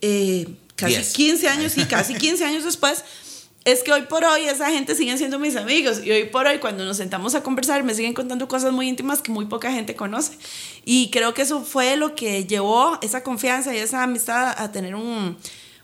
eh, 0.00 0.48
casi 0.74 0.94
Diez. 0.94 1.12
15 1.12 1.48
años 1.48 1.78
y 1.78 1.84
casi 1.84 2.14
15 2.14 2.44
años 2.44 2.64
después. 2.64 3.04
Es 3.68 3.82
que 3.82 3.92
hoy 3.92 4.00
por 4.00 4.24
hoy 4.24 4.46
esa 4.46 4.70
gente 4.70 4.94
siguen 4.94 5.18
siendo 5.18 5.38
mis 5.38 5.54
amigos 5.54 6.02
y 6.02 6.10
hoy 6.10 6.24
por 6.24 6.46
hoy 6.46 6.58
cuando 6.58 6.86
nos 6.86 6.96
sentamos 6.96 7.34
a 7.34 7.42
conversar 7.42 7.84
me 7.84 7.92
siguen 7.92 8.14
contando 8.14 8.48
cosas 8.48 8.72
muy 8.72 8.88
íntimas 8.88 9.20
que 9.20 9.30
muy 9.30 9.44
poca 9.44 9.70
gente 9.70 9.94
conoce. 9.94 10.38
Y 10.86 11.10
creo 11.10 11.34
que 11.34 11.42
eso 11.42 11.62
fue 11.62 11.98
lo 11.98 12.14
que 12.14 12.46
llevó 12.46 12.98
esa 13.02 13.22
confianza 13.22 13.74
y 13.74 13.78
esa 13.78 14.02
amistad 14.02 14.54
a 14.56 14.72
tener 14.72 14.94
un, 14.94 15.36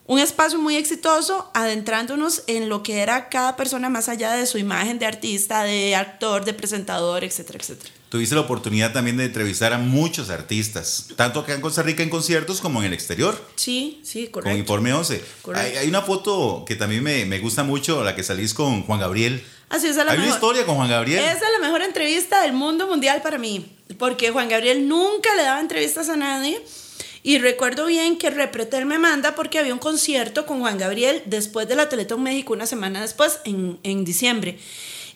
un 0.06 0.18
espacio 0.18 0.58
muy 0.58 0.76
exitoso 0.76 1.50
adentrándonos 1.52 2.44
en 2.46 2.70
lo 2.70 2.82
que 2.82 3.00
era 3.00 3.28
cada 3.28 3.54
persona 3.54 3.90
más 3.90 4.08
allá 4.08 4.32
de 4.32 4.46
su 4.46 4.56
imagen 4.56 4.98
de 4.98 5.04
artista, 5.04 5.62
de 5.64 5.94
actor, 5.94 6.46
de 6.46 6.54
presentador, 6.54 7.22
etcétera, 7.22 7.58
etcétera. 7.60 7.92
Tuviste 8.14 8.37
la 8.37 8.42
oportunidad 8.42 8.92
también 8.92 9.16
de 9.16 9.25
entrevistar 9.25 9.73
a 9.73 9.78
muchos 9.78 10.30
artistas, 10.30 11.09
tanto 11.16 11.40
acá 11.40 11.52
en 11.52 11.61
Costa 11.61 11.83
Rica 11.83 12.04
en 12.04 12.11
conciertos 12.11 12.61
como 12.61 12.78
en 12.78 12.87
el 12.87 12.92
exterior. 12.92 13.37
Sí, 13.56 13.99
sí, 14.04 14.26
Con 14.28 14.42
correcto. 14.44 14.56
Informe 14.56 14.92
11. 14.92 15.21
Correcto. 15.42 15.66
Hay, 15.68 15.76
hay 15.78 15.88
una 15.88 16.00
foto 16.00 16.62
que 16.64 16.76
también 16.76 17.02
me, 17.02 17.25
me 17.25 17.40
gusta 17.40 17.64
mucho, 17.64 18.04
la 18.04 18.14
que 18.14 18.23
salís 18.23 18.54
con 18.54 18.85
Juan 18.85 19.00
Gabriel. 19.00 19.42
Así 19.68 19.88
es, 19.88 19.99
a 19.99 20.04
la 20.04 20.12
Hay 20.12 20.18
una 20.18 20.26
mejor- 20.26 20.37
historia 20.37 20.64
con 20.64 20.76
Juan 20.76 20.88
Gabriel. 20.88 21.18
Esa 21.25 21.33
es 21.33 21.52
la 21.59 21.66
mejor 21.66 21.83
entrevista 21.83 22.40
del 22.42 22.52
mundo 22.52 22.87
mundial 22.87 23.21
para 23.21 23.37
mí, 23.37 23.66
porque 23.99 24.30
Juan 24.30 24.49
Gabriel 24.49 24.87
nunca 24.87 25.35
le 25.35 25.42
daba 25.42 25.61
entrevistas 25.61 26.09
a 26.09 26.14
nadie. 26.14 26.62
Y 27.25 27.38
recuerdo 27.38 27.85
bien 27.87 28.16
que 28.16 28.30
Repretel 28.30 28.87
me 28.87 29.00
manda 29.00 29.35
porque 29.35 29.59
había 29.59 29.73
un 29.73 29.80
concierto 29.80 30.47
con 30.47 30.61
Juan 30.61 30.78
Gabriel 30.78 31.21
después 31.26 31.66
de 31.66 31.75
la 31.75 31.88
Teletón 31.88 32.23
México, 32.23 32.52
una 32.52 32.66
semana 32.66 33.00
después, 33.00 33.40
en, 33.44 33.80
en 33.83 34.04
diciembre. 34.04 34.56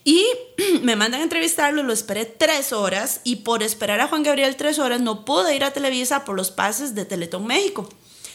Y 0.08 0.24
me 0.82 0.96
mandan 0.96 1.20
a 1.20 1.24
entrevistarlo, 1.24 1.82
lo 1.82 1.92
esperé 1.92 2.24
tres 2.24 2.72
horas 2.72 3.20
y 3.24 3.36
por 3.36 3.62
esperar 3.62 4.00
a 4.00 4.08
Juan 4.08 4.22
Gabriel 4.22 4.56
tres 4.56 4.78
horas 4.78 5.02
no 5.02 5.26
pude 5.26 5.54
ir 5.54 5.64
a 5.64 5.74
Televisa 5.74 6.24
por 6.24 6.34
los 6.34 6.50
pases 6.50 6.94
de 6.94 7.04
Teletón 7.04 7.46
México 7.46 7.86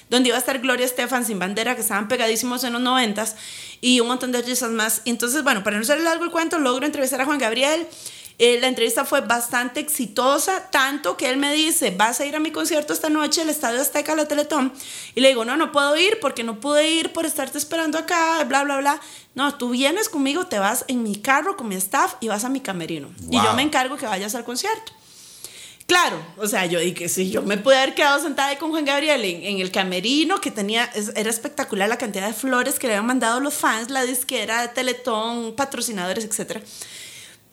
donde 0.10 0.30
iba 0.30 0.36
a 0.36 0.40
estar 0.40 0.60
Gloria 0.60 0.86
Estefan 0.86 1.26
sin 1.26 1.40
bandera, 1.40 1.74
que 1.74 1.82
estaban 1.82 2.08
pegadísimos 2.08 2.64
en 2.64 2.74
los 2.74 2.82
noventas, 2.84 3.36
y 3.82 4.00
un 4.00 4.08
montón 4.08 4.32
de 4.32 4.38
artistas 4.38 4.70
más. 4.70 5.02
Entonces, 5.06 5.42
bueno, 5.44 5.64
para 5.64 5.78
no 5.78 5.84
ser 5.84 6.02
largo 6.02 6.24
el 6.24 6.30
cuento, 6.30 6.60
logro 6.60 6.86
entrevistar 6.86 7.22
a 7.22 7.26
Juan 7.26 7.40
Gabriel. 7.40 7.88
Eh, 8.40 8.60
la 8.60 8.68
entrevista 8.68 9.06
fue 9.06 9.22
bastante 9.22 9.80
exitosa, 9.80 10.70
tanto 10.72 11.16
que 11.18 11.30
él 11.30 11.38
me 11.38 11.54
dice, 11.54 11.92
vas 11.92 12.20
a 12.20 12.26
ir 12.26 12.36
a 12.36 12.40
mi 12.40 12.52
concierto 12.52 12.92
esta 12.92 13.10
noche, 13.10 13.42
el 13.44 13.50
Estadio 13.50 13.80
Azteca, 13.80 14.16
la 14.16 14.28
Teletón. 14.28 14.74
Y 15.16 15.22
le 15.22 15.30
digo, 15.30 15.46
no, 15.46 15.56
no 15.56 15.72
puedo 15.72 15.96
ir 15.96 16.20
porque 16.20 16.44
no 16.44 16.60
pude 16.60 16.90
ir 16.90 17.14
por 17.14 17.26
estarte 17.26 17.58
esperando 17.60 17.98
acá, 18.00 18.44
bla, 18.46 18.64
bla, 18.64 18.78
bla. 18.78 19.00
No, 19.36 19.56
tú 19.56 19.70
vienes 19.70 20.10
conmigo, 20.10 20.48
te 20.48 20.60
vas 20.60 20.84
en 20.88 21.04
mi 21.04 21.16
carro 21.16 21.56
con 21.58 21.68
mi 21.68 21.76
staff 21.76 22.16
y 22.22 22.28
vas 22.28 22.44
a 22.44 22.50
mi 22.50 22.60
camerino. 22.60 23.10
Y 23.30 23.36
yo 23.38 23.54
me 23.54 23.62
encargo 23.62 23.98
que 23.98 24.06
vayas 24.08 24.34
al 24.36 24.44
concierto. 24.44 24.92
Claro, 25.86 26.18
o 26.38 26.48
sea, 26.48 26.66
yo 26.66 26.80
dije, 26.80 27.10
si 27.10 27.30
yo 27.30 27.42
me 27.42 27.58
pude 27.58 27.78
haber 27.78 27.94
quedado 27.94 28.20
sentada 28.22 28.50
ahí 28.50 28.56
con 28.56 28.72
Juan 28.72 28.86
Gabriel 28.86 29.24
en, 29.26 29.44
en 29.44 29.60
el 29.60 29.70
camerino, 29.70 30.40
que 30.40 30.50
tenía, 30.50 30.86
es- 30.96 31.12
era 31.16 31.30
espectacular 31.30 31.90
la 31.90 31.98
cantidad 31.98 32.26
de 32.26 32.34
flores 32.34 32.80
que 32.80 32.88
le 32.88 32.94
habían 32.94 33.06
mandado 33.06 33.42
los 33.42 33.54
fans, 33.54 33.90
la 33.90 34.04
disquera, 34.04 34.74
Teletón, 34.74 35.54
patrocinadores, 35.56 36.24
etc. 36.24 36.64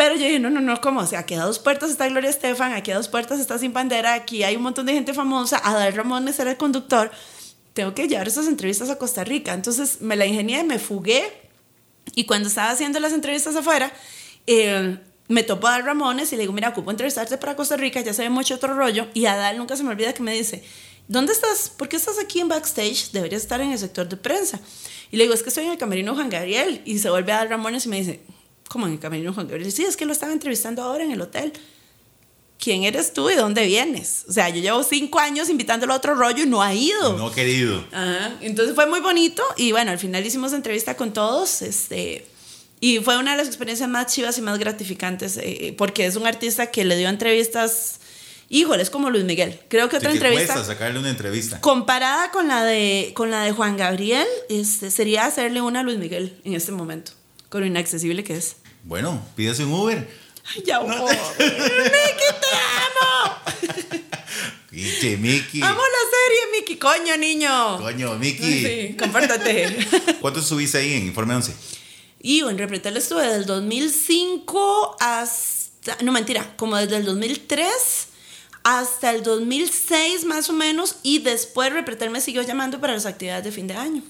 Pero 0.00 0.14
yo 0.14 0.24
dije, 0.24 0.40
no, 0.40 0.48
no, 0.48 0.62
no, 0.62 0.80
¿cómo? 0.80 1.00
O 1.00 1.06
sea, 1.06 1.18
aquí 1.18 1.34
a 1.34 1.42
dos 1.44 1.58
puertas 1.58 1.90
está 1.90 2.08
Gloria 2.08 2.30
Estefan, 2.30 2.72
aquí 2.72 2.90
a 2.90 2.96
dos 2.96 3.08
puertas 3.08 3.38
está 3.38 3.58
Sin 3.58 3.74
Bandera, 3.74 4.14
aquí 4.14 4.42
hay 4.42 4.56
un 4.56 4.62
montón 4.62 4.86
de 4.86 4.94
gente 4.94 5.12
famosa, 5.12 5.60
Adal 5.62 5.92
Ramones 5.92 6.38
era 6.38 6.52
el 6.52 6.56
conductor, 6.56 7.10
tengo 7.74 7.92
que 7.92 8.08
llevar 8.08 8.26
esas 8.26 8.46
entrevistas 8.46 8.88
a 8.88 8.96
Costa 8.96 9.24
Rica. 9.24 9.52
Entonces 9.52 10.00
me 10.00 10.16
la 10.16 10.24
ingenié, 10.24 10.64
me 10.64 10.78
fugué, 10.78 11.30
y 12.14 12.24
cuando 12.24 12.48
estaba 12.48 12.70
haciendo 12.70 12.98
las 12.98 13.12
entrevistas 13.12 13.54
afuera, 13.56 13.92
eh, 14.46 14.96
me 15.28 15.42
topó 15.42 15.66
a 15.66 15.74
Adal 15.74 15.84
Ramones 15.84 16.32
y 16.32 16.36
le 16.36 16.44
digo, 16.44 16.54
mira, 16.54 16.70
ocupo 16.70 16.90
entrevistarte 16.90 17.36
para 17.36 17.54
Costa 17.54 17.76
Rica, 17.76 18.00
ya 18.00 18.14
se 18.14 18.22
ve 18.22 18.30
mucho 18.30 18.54
otro 18.54 18.72
rollo. 18.72 19.06
Y 19.12 19.26
Adal 19.26 19.58
nunca 19.58 19.76
se 19.76 19.82
me 19.82 19.90
olvida 19.90 20.14
que 20.14 20.22
me 20.22 20.32
dice, 20.32 20.64
¿dónde 21.08 21.34
estás? 21.34 21.68
¿Por 21.68 21.90
qué 21.90 21.96
estás 21.96 22.18
aquí 22.18 22.40
en 22.40 22.48
backstage? 22.48 23.10
Deberías 23.12 23.42
estar 23.42 23.60
en 23.60 23.70
el 23.70 23.78
sector 23.78 24.08
de 24.08 24.16
prensa. 24.16 24.60
Y 25.10 25.18
le 25.18 25.24
digo, 25.24 25.34
es 25.34 25.42
que 25.42 25.50
estoy 25.50 25.66
en 25.66 25.72
el 25.72 25.78
camerino 25.78 26.14
Juan 26.14 26.30
Gabriel. 26.30 26.80
Y 26.86 27.00
se 27.00 27.10
vuelve 27.10 27.32
a 27.32 27.36
Adal 27.36 27.50
Ramones 27.50 27.84
y 27.84 27.90
me 27.90 27.98
dice, 27.98 28.20
¿cómo 28.70 28.86
en 28.86 28.92
el 28.92 28.98
camerino 29.00 29.34
Juan 29.34 29.48
Gabriel? 29.48 29.72
Sí, 29.72 29.82
es 29.84 29.96
que 29.96 30.06
lo 30.06 30.12
estaba 30.12 30.32
entrevistando 30.32 30.82
ahora 30.82 31.02
en 31.02 31.10
el 31.10 31.20
hotel. 31.20 31.52
¿Quién 32.58 32.84
eres 32.84 33.12
tú 33.12 33.28
y 33.30 33.34
dónde 33.34 33.66
vienes? 33.66 34.24
O 34.28 34.32
sea, 34.32 34.48
yo 34.50 34.60
llevo 34.60 34.82
cinco 34.84 35.18
años 35.18 35.48
invitándolo 35.48 35.92
a 35.92 35.96
otro 35.96 36.14
rollo 36.14 36.44
y 36.44 36.46
no 36.46 36.62
ha 36.62 36.72
ido. 36.72 37.16
No 37.16 37.32
querido. 37.32 37.84
Ajá, 37.90 38.36
Entonces 38.42 38.74
fue 38.76 38.86
muy 38.86 39.00
bonito 39.00 39.42
y 39.56 39.72
bueno, 39.72 39.90
al 39.90 39.98
final 39.98 40.24
hicimos 40.24 40.52
entrevista 40.52 40.94
con 40.94 41.12
todos, 41.12 41.62
este, 41.62 42.26
y 42.78 42.98
fue 43.00 43.18
una 43.18 43.32
de 43.32 43.38
las 43.38 43.48
experiencias 43.48 43.88
más 43.88 44.06
chivas 44.12 44.38
y 44.38 44.42
más 44.42 44.58
gratificantes, 44.58 45.38
eh, 45.38 45.74
porque 45.76 46.06
es 46.06 46.16
un 46.16 46.26
artista 46.26 46.70
que 46.70 46.84
le 46.84 46.96
dio 46.96 47.08
entrevistas, 47.08 47.98
híjole, 48.50 48.82
es 48.82 48.90
como 48.90 49.10
Luis 49.10 49.24
Miguel. 49.24 49.58
Creo 49.68 49.88
que 49.88 49.96
Sí, 49.96 49.98
otra 49.98 50.10
que 50.10 50.16
entrevista 50.18 50.52
cuesta 50.54 50.72
sacarle 50.72 50.98
una 51.00 51.10
entrevista. 51.10 51.60
comparada 51.62 52.30
con 52.30 52.46
la 52.46 52.62
de 52.62 53.12
con 53.14 53.30
la 53.30 53.42
de 53.42 53.52
Juan 53.52 53.78
Gabriel, 53.78 54.28
este, 54.48 54.90
sería 54.90 55.24
hacerle 55.24 55.60
una 55.60 55.80
a 55.80 55.82
Luis 55.82 55.98
Miguel 55.98 56.38
en 56.44 56.52
este 56.54 56.72
momento, 56.72 57.12
con 57.48 57.62
lo 57.62 57.66
inaccesible 57.66 58.22
que 58.22 58.36
es. 58.36 58.56
Bueno, 58.82 59.22
pídase 59.36 59.64
un 59.64 59.72
Uber. 59.72 60.08
Ay, 60.54 60.62
ya, 60.66 60.78
voy. 60.80 60.90
Miki, 60.90 62.28
te 62.40 62.56
amo. 62.86 64.00
Que 64.70 65.16
Miki. 65.16 65.62
Amo 65.62 65.80
la 65.80 66.10
serie, 66.10 66.60
Miki, 66.60 66.76
coño, 66.76 67.16
niño. 67.16 67.78
Coño, 67.78 68.14
Miki. 68.16 68.42
Sí, 68.42 68.96
compártate. 68.98 69.76
¿Cuánto 70.20 70.40
subiste 70.40 70.78
ahí 70.78 70.92
en 70.92 71.06
Informe 71.06 71.34
11? 71.34 71.54
Y 72.22 72.40
en 72.40 72.56
Repretel 72.56 72.96
estuve 72.96 73.26
del 73.26 73.46
2005 73.46 74.96
hasta, 75.00 75.96
no 76.02 76.12
mentira, 76.12 76.54
como 76.56 76.76
desde 76.76 76.96
el 76.98 77.04
2003 77.04 77.66
hasta 78.62 79.10
el 79.10 79.22
2006 79.22 80.24
más 80.24 80.50
o 80.50 80.52
menos 80.52 80.96
y 81.02 81.20
después 81.20 81.72
Repretel 81.72 82.10
me 82.10 82.20
siguió 82.20 82.42
llamando 82.42 82.78
para 82.78 82.92
las 82.92 83.06
actividades 83.06 83.44
de 83.44 83.52
fin 83.52 83.66
de 83.66 83.74
año. 83.74 84.02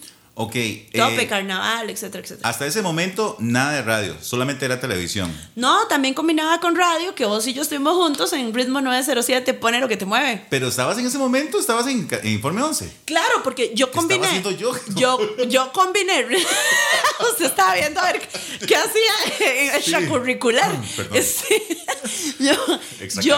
Ok. 0.42 0.52
Tope, 0.94 1.22
eh, 1.22 1.26
carnaval, 1.28 1.90
etcétera, 1.90 2.24
etcétera. 2.24 2.48
hasta 2.48 2.64
ese 2.66 2.80
momento, 2.80 3.36
nada 3.40 3.72
de 3.72 3.82
radio, 3.82 4.16
solamente 4.22 4.64
era 4.64 4.80
televisión. 4.80 5.30
No, 5.54 5.86
también 5.86 6.14
combinaba 6.14 6.58
con 6.60 6.76
radio, 6.76 7.14
que 7.14 7.26
vos 7.26 7.46
y 7.46 7.52
yo 7.52 7.60
estuvimos 7.60 7.94
juntos 7.94 8.32
en 8.32 8.54
Ritmo 8.54 8.80
907, 8.80 9.52
pone 9.52 9.80
lo 9.80 9.88
que 9.88 9.98
te 9.98 10.06
mueve. 10.06 10.46
Pero 10.48 10.68
estabas 10.68 10.96
en 10.96 11.04
ese 11.04 11.18
momento, 11.18 11.60
estabas 11.60 11.86
en, 11.88 12.08
Informe 12.24 12.62
11. 12.62 12.90
Claro, 13.04 13.42
porque 13.44 13.72
yo 13.74 13.90
¿Qué 13.90 13.98
estaba 13.98 14.00
combiné. 14.00 14.26
haciendo 14.28 14.50
yo? 14.52 14.72
Yo, 14.96 15.18
yo 15.46 15.72
combiné. 15.72 16.24
Usted 17.32 17.44
estaba 17.44 17.74
viendo 17.74 18.00
a 18.00 18.10
ver 18.10 18.26
qué 18.66 18.76
hacía 18.76 19.12
en 19.40 19.70
Sí. 19.70 19.76
extracurricular. 19.76 20.70
Perdón. 20.96 21.18
Sí. 21.22 22.38
Yo, 22.38 22.54
yo 23.20 23.36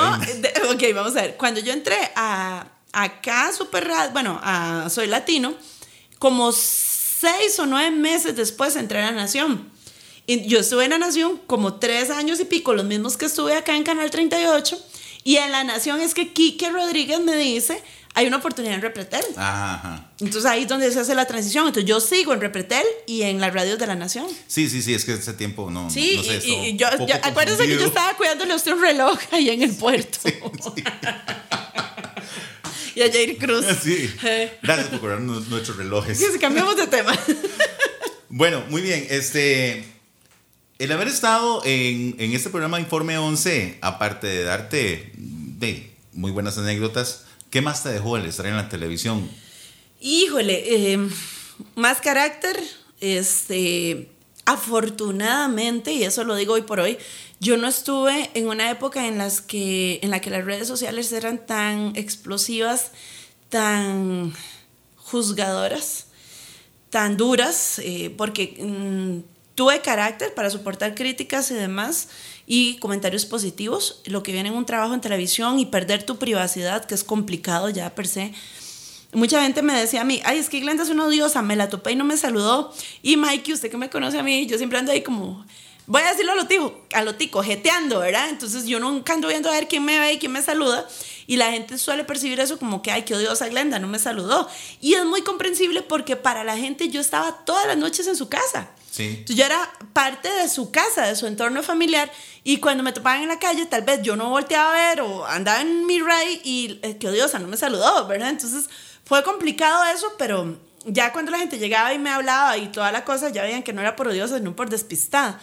ok, 0.72 0.82
vamos 0.94 1.16
a 1.16 1.22
ver. 1.22 1.36
Cuando 1.36 1.58
yo 1.60 1.72
entré 1.72 1.98
a 2.14 2.64
acá 2.92 3.50
Super 3.52 3.88
Radio, 3.88 4.12
bueno, 4.12 4.38
a 4.42 4.88
Soy 4.88 5.08
Latino, 5.08 5.54
como 6.20 6.52
seis 7.22 7.58
o 7.58 7.66
nueve 7.66 7.90
meses 7.90 8.36
después 8.36 8.76
entré 8.76 8.98
a 9.00 9.06
La 9.06 9.12
Nación. 9.12 9.70
Y 10.26 10.46
yo 10.46 10.58
estuve 10.60 10.84
en 10.84 10.90
La 10.90 10.98
Nación 10.98 11.40
como 11.46 11.74
tres 11.80 12.10
años 12.10 12.38
y 12.40 12.44
pico, 12.44 12.74
los 12.74 12.84
mismos 12.84 13.16
que 13.16 13.26
estuve 13.26 13.54
acá 13.56 13.76
en 13.76 13.82
Canal 13.84 14.10
38. 14.10 14.78
Y 15.24 15.36
en 15.36 15.50
La 15.52 15.64
Nación 15.64 16.00
es 16.00 16.14
que 16.14 16.32
Quique 16.32 16.68
Rodríguez 16.70 17.20
me 17.20 17.36
dice, 17.36 17.80
hay 18.14 18.26
una 18.26 18.36
oportunidad 18.38 18.74
en 18.74 18.82
Repretel. 18.82 19.24
Ajá, 19.36 19.74
ajá. 19.74 20.10
Entonces 20.20 20.44
ahí 20.50 20.62
es 20.62 20.68
donde 20.68 20.90
se 20.92 21.00
hace 21.00 21.14
la 21.14 21.26
transición. 21.26 21.66
Entonces 21.68 21.88
yo 21.88 22.00
sigo 22.00 22.32
en 22.34 22.40
Repretel 22.40 22.84
y 23.06 23.22
en 23.22 23.40
las 23.40 23.52
radios 23.54 23.78
de 23.78 23.86
la 23.86 23.94
Nación. 23.96 24.26
Sí, 24.48 24.68
sí, 24.68 24.82
sí, 24.82 24.94
es 24.94 25.04
que 25.04 25.14
ese 25.14 25.32
tiempo 25.34 25.70
no. 25.70 25.90
Sí, 25.90 26.14
no 26.16 26.22
sé, 26.24 26.40
y, 26.44 26.52
y 26.70 26.76
yo, 26.76 26.86
yo- 27.06 27.14
acuérdense 27.22 27.66
que 27.66 27.74
yo 27.76 27.86
estaba 27.86 28.16
cuidándole 28.16 28.52
a 28.52 28.56
usted 28.56 28.72
un 28.72 28.80
reloj 28.82 29.18
ahí 29.32 29.50
en 29.50 29.62
el 29.62 29.74
puerto. 29.84 30.18
Y 32.94 33.02
a 33.02 33.10
Jair 33.10 33.36
Cruz. 33.38 33.64
Sí. 33.82 34.10
Eh, 34.24 34.58
Gracias 34.62 34.88
por 34.88 35.00
cobrarnos 35.00 35.48
nuestros 35.48 35.76
relojes. 35.76 36.18
sí, 36.18 36.24
cambiamos 36.40 36.76
de 36.76 36.86
tema. 36.86 37.16
Bueno, 38.34 38.64
muy 38.70 38.80
bien. 38.80 39.06
Este. 39.10 39.84
El 40.78 40.90
haber 40.90 41.06
estado 41.06 41.62
en, 41.66 42.16
en 42.18 42.32
este 42.32 42.48
programa 42.48 42.80
Informe 42.80 43.18
11, 43.18 43.78
aparte 43.82 44.26
de 44.26 44.42
darte 44.42 45.12
de 45.16 45.90
muy 46.12 46.30
buenas 46.30 46.56
anécdotas, 46.56 47.24
¿qué 47.50 47.60
más 47.60 47.82
te 47.82 47.90
dejó 47.90 48.16
el 48.16 48.24
estar 48.24 48.46
en 48.46 48.56
la 48.56 48.68
televisión? 48.70 49.30
Híjole, 50.00 50.92
eh, 50.94 50.98
más 51.76 52.00
carácter, 52.00 52.58
este, 53.00 54.08
afortunadamente, 54.46 55.92
y 55.92 56.02
eso 56.04 56.24
lo 56.24 56.34
digo 56.34 56.54
hoy 56.54 56.62
por 56.62 56.80
hoy, 56.80 56.98
yo 57.42 57.56
no 57.56 57.66
estuve 57.66 58.30
en 58.34 58.46
una 58.46 58.70
época 58.70 59.08
en, 59.08 59.18
las 59.18 59.40
que, 59.40 59.98
en 60.00 60.10
la 60.10 60.20
que 60.20 60.30
las 60.30 60.44
redes 60.44 60.68
sociales 60.68 61.10
eran 61.10 61.44
tan 61.44 61.90
explosivas, 61.96 62.92
tan 63.48 64.32
juzgadoras, 64.94 66.06
tan 66.88 67.16
duras, 67.16 67.80
eh, 67.80 68.14
porque 68.16 68.56
mm, 68.60 69.56
tuve 69.56 69.80
carácter 69.80 70.32
para 70.34 70.50
soportar 70.50 70.94
críticas 70.94 71.50
y 71.50 71.54
demás 71.54 72.10
y 72.46 72.76
comentarios 72.76 73.26
positivos, 73.26 74.02
lo 74.04 74.22
que 74.22 74.30
viene 74.30 74.50
en 74.50 74.54
un 74.54 74.64
trabajo 74.64 74.94
en 74.94 75.00
televisión 75.00 75.58
y 75.58 75.66
perder 75.66 76.04
tu 76.04 76.18
privacidad, 76.18 76.84
que 76.84 76.94
es 76.94 77.02
complicado 77.02 77.70
ya 77.70 77.92
per 77.92 78.06
se. 78.06 78.32
Mucha 79.14 79.42
gente 79.42 79.62
me 79.62 79.74
decía 79.74 80.02
a 80.02 80.04
mí, 80.04 80.22
ay, 80.24 80.38
es 80.38 80.48
que 80.48 80.60
Glenda 80.60 80.84
es 80.84 80.90
una 80.90 81.06
odiosa, 81.06 81.42
me 81.42 81.56
la 81.56 81.68
topé 81.68 81.90
y 81.90 81.96
no 81.96 82.04
me 82.04 82.16
saludó. 82.16 82.72
Y 83.02 83.16
Mikey, 83.16 83.52
usted 83.52 83.68
que 83.68 83.76
me 83.76 83.90
conoce 83.90 84.20
a 84.20 84.22
mí, 84.22 84.46
yo 84.46 84.58
siempre 84.58 84.78
ando 84.78 84.92
ahí 84.92 85.02
como, 85.02 85.44
voy 85.86 86.02
a 86.02 86.10
decirlo 86.10 86.32
a 86.32 86.34
lo 86.36 86.46
tico, 86.46 86.80
a 86.92 87.02
lo 87.02 87.14
tico, 87.14 87.42
jeteando, 87.42 88.00
¿verdad? 88.00 88.28
Entonces 88.28 88.66
yo 88.66 88.80
nunca 88.80 89.14
ando 89.14 89.28
viendo 89.28 89.48
a 89.48 89.52
ver 89.52 89.68
quién 89.68 89.84
me 89.84 89.98
ve 89.98 90.14
y 90.14 90.18
quién 90.18 90.32
me 90.32 90.42
saluda. 90.42 90.86
Y 91.26 91.36
la 91.36 91.50
gente 91.50 91.78
suele 91.78 92.04
percibir 92.04 92.40
eso 92.40 92.58
como 92.58 92.82
que, 92.82 92.90
ay, 92.90 93.02
qué 93.02 93.14
odiosa 93.14 93.48
Glenda, 93.48 93.78
no 93.78 93.88
me 93.88 93.98
saludó. 93.98 94.48
Y 94.80 94.94
es 94.94 95.04
muy 95.04 95.22
comprensible 95.22 95.82
porque 95.82 96.16
para 96.16 96.44
la 96.44 96.56
gente 96.56 96.88
yo 96.88 97.00
estaba 97.00 97.44
todas 97.44 97.66
las 97.66 97.76
noches 97.76 98.06
en 98.06 98.16
su 98.16 98.28
casa. 98.28 98.70
Sí. 98.90 99.04
Entonces 99.08 99.36
yo 99.36 99.44
era 99.44 99.72
parte 99.92 100.30
de 100.30 100.48
su 100.48 100.70
casa, 100.70 101.06
de 101.06 101.16
su 101.16 101.26
entorno 101.26 101.62
familiar, 101.62 102.10
y 102.44 102.58
cuando 102.58 102.82
me 102.82 102.92
topaban 102.92 103.22
en 103.22 103.28
la 103.28 103.38
calle, 103.38 103.64
tal 103.66 103.82
vez 103.82 104.02
yo 104.02 104.16
no 104.16 104.28
volteaba 104.28 104.70
a 104.70 104.88
ver 104.90 105.00
o 105.00 105.24
andaba 105.24 105.60
en 105.60 105.86
mi 105.86 106.00
ride 106.00 106.40
y 106.44 106.80
eh, 106.82 106.96
qué 106.98 107.08
odiosa, 107.08 107.38
no 107.38 107.48
me 107.48 107.56
saludó, 107.56 108.06
¿verdad? 108.06 108.30
Entonces 108.30 108.68
fue 109.04 109.22
complicado 109.22 109.84
eso, 109.84 110.12
pero 110.18 110.58
ya 110.84 111.12
cuando 111.12 111.30
la 111.30 111.38
gente 111.38 111.58
llegaba 111.58 111.94
y 111.94 111.98
me 111.98 112.10
hablaba 112.10 112.56
y 112.58 112.68
toda 112.68 112.92
la 112.92 113.04
cosa, 113.04 113.30
ya 113.30 113.42
veían 113.42 113.62
que 113.62 113.72
no 113.72 113.80
era 113.80 113.96
por 113.96 114.08
odiosa, 114.08 114.38
sino 114.38 114.54
por 114.54 114.68
despistada. 114.68 115.40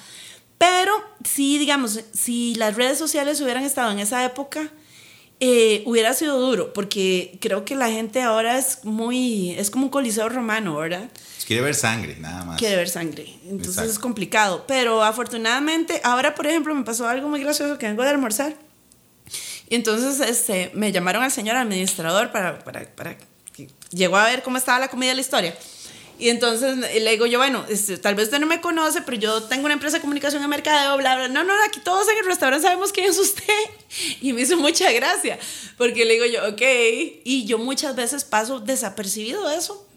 Pero 0.60 0.94
sí, 1.24 1.58
digamos, 1.58 2.02
si 2.14 2.54
las 2.56 2.76
redes 2.76 3.00
sociales 3.00 3.42
hubieran 3.42 3.64
estado 3.64 3.92
en 3.92 4.00
esa 4.00 4.24
época, 4.26 4.70
eh, 5.40 5.84
hubiera 5.86 6.14
sido 6.14 6.38
duro, 6.38 6.74
porque 6.74 7.38
creo 7.40 7.64
que 7.64 7.76
la 7.76 7.90
gente 7.90 8.22
ahora 8.22 8.58
es 8.58 8.84
muy, 8.84 9.52
es 9.52 9.72
como 9.72 9.86
un 9.86 9.90
coliseo 9.90 10.28
romano, 10.28 10.76
¿verdad? 10.76 11.10
Quiere 11.48 11.64
ver 11.64 11.76
sangre, 11.76 12.18
nada 12.20 12.44
más. 12.44 12.60
quiere 12.60 12.76
ver 12.76 12.90
sangre. 12.90 13.24
Entonces 13.46 13.70
Exacto. 13.70 13.92
es 13.92 14.00
complicado. 14.00 14.66
Pero 14.68 15.02
afortunadamente, 15.02 16.02
ahora 16.04 16.36
por 16.36 16.46
ejemplo 16.46 16.76
me 16.76 16.84
pasó 16.84 17.08
algo 17.08 17.30
muy 17.30 17.42
gracioso 17.42 17.78
que 17.78 17.88
vengo 17.88 18.04
de 18.04 18.10
almorzar. 18.10 18.54
Y 19.70 19.76
entonces 19.76 20.20
este, 20.20 20.72
me 20.74 20.92
llamaron 20.92 21.24
al 21.24 21.32
señor 21.32 21.56
administrador 21.56 22.34
para, 22.34 22.60
para, 22.60 22.86
para 22.96 23.18
que 23.54 23.70
llegó 23.92 24.18
a 24.18 24.26
ver 24.26 24.44
cómo 24.44 24.58
estaba 24.58 24.78
la 24.78 24.90
comida 24.90 25.10
de 25.10 25.16
la 25.16 25.22
historia. 25.22 25.56
Y 26.20 26.28
entonces 26.30 26.78
le 26.78 27.12
digo 27.12 27.26
yo, 27.26 27.40
bueno, 27.40 27.66
este, 27.70 27.98
tal 27.98 28.14
vez 28.14 28.26
usted 28.26 28.40
no 28.40 28.46
me 28.46 28.60
conoce, 28.60 29.02
pero 29.02 29.18
yo 29.18 29.44
tengo 29.44 29.66
una 29.66 29.74
empresa 29.74 29.98
de 29.98 30.02
comunicación 30.02 30.44
y 30.44 30.48
mercadeo, 30.48 30.98
bla, 30.98 31.16
bla. 31.16 31.28
No, 31.30 31.46
no, 31.46 31.54
aquí 31.66 31.80
todos 31.80 32.10
en 32.10 32.18
el 32.18 32.26
restaurante 32.26 32.62
sabemos 32.68 32.92
quién 32.92 33.10
es 33.10 33.18
usted. 33.18 33.44
Y 34.22 34.34
me 34.34 34.42
hizo 34.42 34.56
mucha 34.58 34.92
gracia, 34.92 35.40
porque 35.78 36.06
le 36.06 36.14
digo 36.14 36.26
yo, 36.26 36.48
ok. 36.50 36.62
Y 37.24 37.46
yo 37.46 37.58
muchas 37.58 37.96
veces 37.96 38.26
paso 38.26 38.60
desapercibido 38.60 39.48
de 39.48 39.56
eso. 39.56 39.88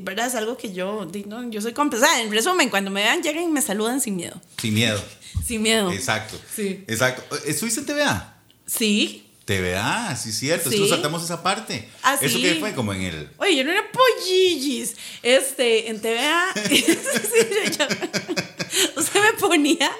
¿Verdad? 0.00 0.26
Es 0.26 0.34
algo 0.34 0.56
que 0.56 0.72
yo, 0.72 1.06
no, 1.26 1.48
yo 1.50 1.60
soy 1.60 1.72
compensada. 1.72 2.20
En 2.22 2.32
resumen, 2.32 2.70
cuando 2.70 2.90
me 2.90 3.02
vean, 3.02 3.22
llegan 3.22 3.44
y 3.44 3.48
me 3.48 3.62
saludan 3.62 4.00
sin 4.00 4.16
miedo. 4.16 4.40
Sin 4.60 4.74
miedo. 4.74 5.00
Sin 5.46 5.62
miedo. 5.62 5.92
Exacto. 5.92 6.38
Sí. 6.54 6.84
Exacto. 6.88 7.36
¿Estuviste 7.46 7.80
en 7.80 7.86
TVA? 7.86 8.42
Sí. 8.66 9.29
TVA, 9.44 10.14
sí, 10.16 10.32
cierto. 10.32 10.68
Es 10.68 10.76
Sí. 10.76 10.82
que 10.82 10.88
saltamos 10.88 11.24
esa 11.24 11.42
parte. 11.42 11.88
Ah, 12.02 12.16
¿Eso 12.20 12.38
qué 12.40 12.56
fue? 12.60 12.72
Como 12.74 12.92
en 12.92 13.02
el. 13.02 13.28
Oye, 13.38 13.56
yo 13.56 13.64
no 13.64 13.72
era 13.72 13.82
pollillis. 13.90 14.94
Este, 15.22 15.88
en 15.90 16.00
TVA. 16.00 16.52
usted 18.96 19.20
me 19.32 19.32
ponía 19.40 19.90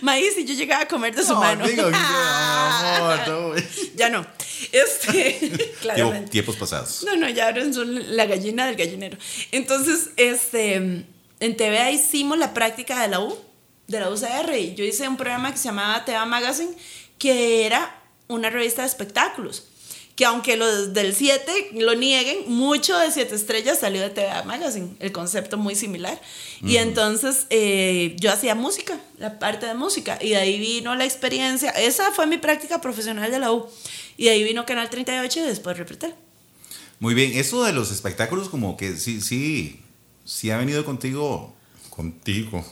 maíz 0.00 0.36
y 0.38 0.44
yo 0.44 0.54
llegaba 0.54 0.82
a 0.82 0.88
comer 0.88 1.14
de 1.14 1.22
su 1.22 1.34
No, 1.34 1.40
mano. 1.40 1.66
digo, 1.66 1.90
no. 1.90 3.54
ya 3.94 4.08
no. 4.08 4.26
Este, 4.72 5.74
claramente. 5.80 6.30
tiempos 6.30 6.56
pasados. 6.56 7.02
No, 7.04 7.16
no, 7.16 7.28
ya 7.28 7.46
ahora 7.46 7.72
son 7.72 8.16
la 8.16 8.26
gallina 8.26 8.66
del 8.66 8.76
gallinero. 8.76 9.18
Entonces, 9.52 10.10
este, 10.16 10.74
en 10.74 11.56
TVA 11.56 11.90
hicimos 11.90 12.38
la 12.38 12.54
práctica 12.54 13.00
de 13.02 13.08
la 13.08 13.20
U, 13.20 13.38
de 13.86 14.00
la 14.00 14.10
UCR, 14.10 14.56
y 14.58 14.74
yo 14.74 14.84
hice 14.84 15.06
un 15.06 15.16
programa 15.16 15.52
que 15.52 15.58
se 15.58 15.64
llamaba 15.64 16.04
TVA 16.04 16.24
Magazine, 16.24 16.70
que 17.18 17.66
era 17.66 18.02
una 18.28 18.50
revista 18.50 18.82
de 18.82 18.88
espectáculos. 18.88 19.64
Que 20.14 20.24
aunque 20.24 20.56
los 20.56 20.94
del 20.94 21.14
7 21.14 21.72
lo 21.74 21.94
nieguen, 21.94 22.50
mucho 22.50 22.98
de 22.98 23.10
7 23.10 23.34
estrellas 23.34 23.80
salió 23.80 24.00
de 24.00 24.08
TVA 24.08 24.44
Magazine, 24.44 24.96
el 24.98 25.12
concepto 25.12 25.58
muy 25.58 25.74
similar. 25.74 26.18
Y 26.62 26.78
entonces 26.78 27.46
eh, 27.50 28.16
yo 28.18 28.32
hacía 28.32 28.54
música, 28.54 28.98
la 29.18 29.38
parte 29.38 29.66
de 29.66 29.74
música, 29.74 30.18
y 30.18 30.30
de 30.30 30.36
ahí 30.36 30.58
vino 30.58 30.94
la 30.94 31.04
experiencia. 31.04 31.68
Esa 31.70 32.12
fue 32.12 32.26
mi 32.26 32.38
práctica 32.38 32.80
profesional 32.80 33.30
de 33.30 33.38
la 33.38 33.52
U. 33.52 33.66
Y 34.16 34.24
de 34.24 34.30
ahí 34.30 34.44
vino 34.44 34.64
Canal 34.64 34.88
38 34.88 35.40
y 35.40 35.42
después 35.42 35.76
Repretel. 35.76 36.14
Muy 36.98 37.12
bien, 37.12 37.32
eso 37.34 37.62
de 37.64 37.74
los 37.74 37.90
espectáculos, 37.90 38.48
como 38.48 38.78
que 38.78 38.96
sí, 38.96 39.20
sí, 39.20 39.80
sí 40.24 40.50
ha 40.50 40.56
venido 40.56 40.84
contigo. 40.86 41.55
Contigo. 41.96 42.64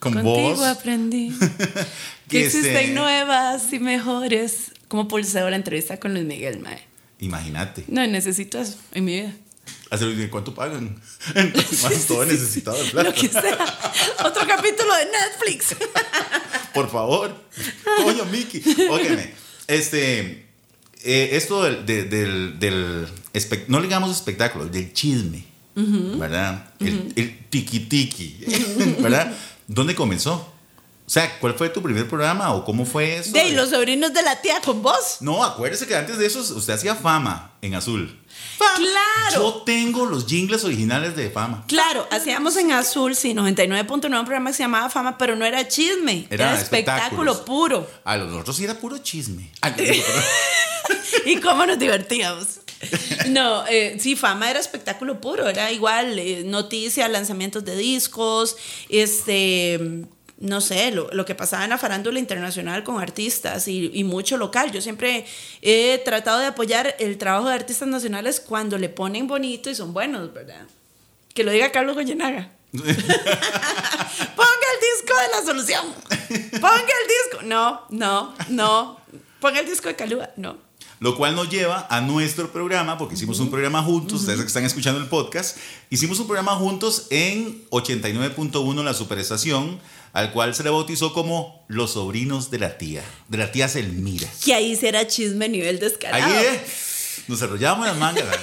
Con 0.00 0.14
Contigo 0.14 0.56
vos. 0.56 0.66
aprendí 0.66 1.32
Que 2.28 2.46
existen 2.46 2.94
nuevas 2.94 3.72
y 3.72 3.78
mejores. 3.78 4.72
Como 4.88 5.06
pulseo 5.08 5.48
la 5.48 5.56
entrevista 5.56 5.98
con 6.00 6.12
Luis 6.12 6.26
Miguel, 6.26 6.58
mae. 6.58 6.82
Imagínate. 7.20 7.84
No, 7.86 8.04
necesito 8.06 8.60
eso 8.60 8.76
en 8.92 9.04
mi 9.04 9.20
vida. 9.20 9.32
Hacer 9.90 10.28
cuánto 10.30 10.54
pagan. 10.54 11.00
Más 11.82 12.06
todo 12.08 12.24
necesitado 12.24 12.82
de 12.82 12.90
plata. 12.90 13.10
Lo 13.10 13.14
que 13.14 13.28
sea. 13.28 13.58
Otro 14.24 14.46
capítulo 14.48 14.92
de 14.96 15.04
Netflix. 15.06 15.76
Por 16.74 16.90
favor. 16.90 17.36
Coño, 18.02 18.24
Mickey. 18.24 18.62
Óigame. 18.90 19.30
Este. 19.68 20.46
eh, 21.04 21.28
esto 21.32 21.62
del. 21.62 21.86
de- 21.86 22.04
del, 22.04 22.58
del 22.58 23.06
espe- 23.34 23.64
no 23.68 23.78
le 23.78 23.86
digamos 23.86 24.10
espectáculo, 24.10 24.66
del 24.66 24.92
chisme. 24.92 25.44
¿Verdad? 25.74 26.72
El, 26.80 27.12
el 27.16 27.48
tiki-tiki. 27.50 28.98
¿Verdad? 29.02 29.32
¿Dónde 29.66 29.94
comenzó? 29.94 30.52
O 31.04 31.10
sea, 31.10 31.38
¿cuál 31.40 31.54
fue 31.54 31.68
tu 31.68 31.82
primer 31.82 32.08
programa 32.08 32.54
o 32.54 32.64
cómo 32.64 32.86
fue 32.86 33.16
eso? 33.16 33.32
De 33.32 33.52
los 33.52 33.70
sobrinos 33.70 34.14
de 34.14 34.22
la 34.22 34.40
tía 34.40 34.60
con 34.64 34.82
vos. 34.82 35.18
No, 35.20 35.44
acuérdese 35.44 35.86
que 35.86 35.96
antes 35.96 36.16
de 36.16 36.26
eso 36.26 36.40
usted 36.40 36.74
hacía 36.74 36.94
fama 36.94 37.52
en 37.60 37.74
azul. 37.74 38.18
Claro. 38.76 39.34
Yo 39.34 39.62
tengo 39.64 40.06
los 40.06 40.26
jingles 40.26 40.64
originales 40.64 41.16
de 41.16 41.30
fama. 41.30 41.64
Claro, 41.66 42.06
hacíamos 42.10 42.56
en 42.56 42.72
Azul, 42.72 43.14
sí, 43.14 43.34
99.9 43.34 44.18
un 44.18 44.24
programa 44.24 44.50
que 44.50 44.56
se 44.56 44.62
llamaba 44.62 44.90
Fama, 44.90 45.18
pero 45.18 45.36
no 45.36 45.44
era 45.44 45.66
chisme, 45.68 46.26
Era 46.30 46.50
era, 46.50 46.60
espectáculo 46.60 47.44
puro. 47.44 47.88
A 48.04 48.16
los 48.16 48.32
otros 48.34 48.56
sí 48.56 48.64
era 48.64 48.74
puro 48.74 48.98
chisme. 48.98 49.50
Ay, 49.60 50.02
y 51.26 51.36
cómo 51.36 51.66
nos 51.66 51.78
divertíamos. 51.78 52.60
No, 53.28 53.64
eh, 53.68 53.96
sí, 54.00 54.16
fama 54.16 54.50
era 54.50 54.58
espectáculo 54.58 55.20
puro, 55.20 55.48
era 55.48 55.70
igual, 55.70 56.18
eh, 56.18 56.42
noticias, 56.44 57.08
lanzamientos 57.08 57.64
de 57.64 57.76
discos, 57.76 58.56
este, 58.88 60.04
no 60.42 60.60
sé, 60.60 60.90
lo, 60.90 61.08
lo 61.12 61.24
que 61.24 61.36
pasaba 61.36 61.62
en 61.62 61.70
la 61.70 61.78
farándula 61.78 62.18
internacional 62.18 62.82
con 62.82 63.00
artistas 63.00 63.68
y, 63.68 63.92
y 63.94 64.02
mucho 64.02 64.36
local. 64.36 64.72
Yo 64.72 64.82
siempre 64.82 65.24
he 65.62 66.02
tratado 66.04 66.40
de 66.40 66.46
apoyar 66.46 66.96
el 66.98 67.16
trabajo 67.16 67.48
de 67.48 67.54
artistas 67.54 67.86
nacionales 67.86 68.40
cuando 68.40 68.76
le 68.76 68.88
ponen 68.88 69.28
bonito 69.28 69.70
y 69.70 69.76
son 69.76 69.94
buenos, 69.94 70.34
¿verdad? 70.34 70.66
Que 71.32 71.44
lo 71.44 71.52
diga 71.52 71.70
Carlos 71.70 71.94
Goyenaga. 71.94 72.50
Ponga 72.72 72.88
el 72.88 74.80
disco 74.90 75.14
de 75.16 75.28
la 75.30 75.42
solución. 75.44 75.86
Ponga 76.60 76.76
el 76.80 77.08
disco. 77.08 77.42
No, 77.44 77.82
no, 77.90 78.34
no. 78.48 79.00
Ponga 79.40 79.60
el 79.60 79.66
disco 79.66 79.86
de 79.86 79.94
Calúa. 79.94 80.30
No. 80.36 80.56
Lo 80.98 81.16
cual 81.16 81.34
nos 81.34 81.50
lleva 81.50 81.86
a 81.90 82.00
nuestro 82.00 82.52
programa, 82.52 82.96
porque 82.96 83.14
hicimos 83.14 83.40
un 83.40 83.50
programa 83.50 83.82
juntos, 83.82 84.20
ustedes 84.20 84.40
que 84.40 84.46
están 84.46 84.64
escuchando 84.64 85.00
el 85.00 85.08
podcast, 85.08 85.56
hicimos 85.90 86.20
un 86.20 86.26
programa 86.26 86.54
juntos 86.54 87.08
en 87.10 87.68
89.1 87.70 88.84
La 88.84 88.94
Superestación, 88.94 89.80
al 90.12 90.32
cual 90.32 90.54
se 90.54 90.62
le 90.62 90.70
bautizó 90.70 91.12
como 91.12 91.64
Los 91.68 91.92
Sobrinos 91.92 92.50
de 92.50 92.58
la 92.58 92.78
Tía, 92.78 93.02
de 93.28 93.38
la 93.38 93.50
tía 93.50 93.68
Selmira. 93.68 94.28
Que 94.44 94.54
ahí 94.54 94.76
será 94.76 95.06
chisme 95.06 95.46
a 95.46 95.48
nivel 95.48 95.78
descarado. 95.78 96.24
Ahí, 96.24 96.44
¿eh? 96.46 96.60
Nos 97.28 97.40
enrollábamos 97.42 97.86
las 97.86 97.96
mangas. 97.96 98.24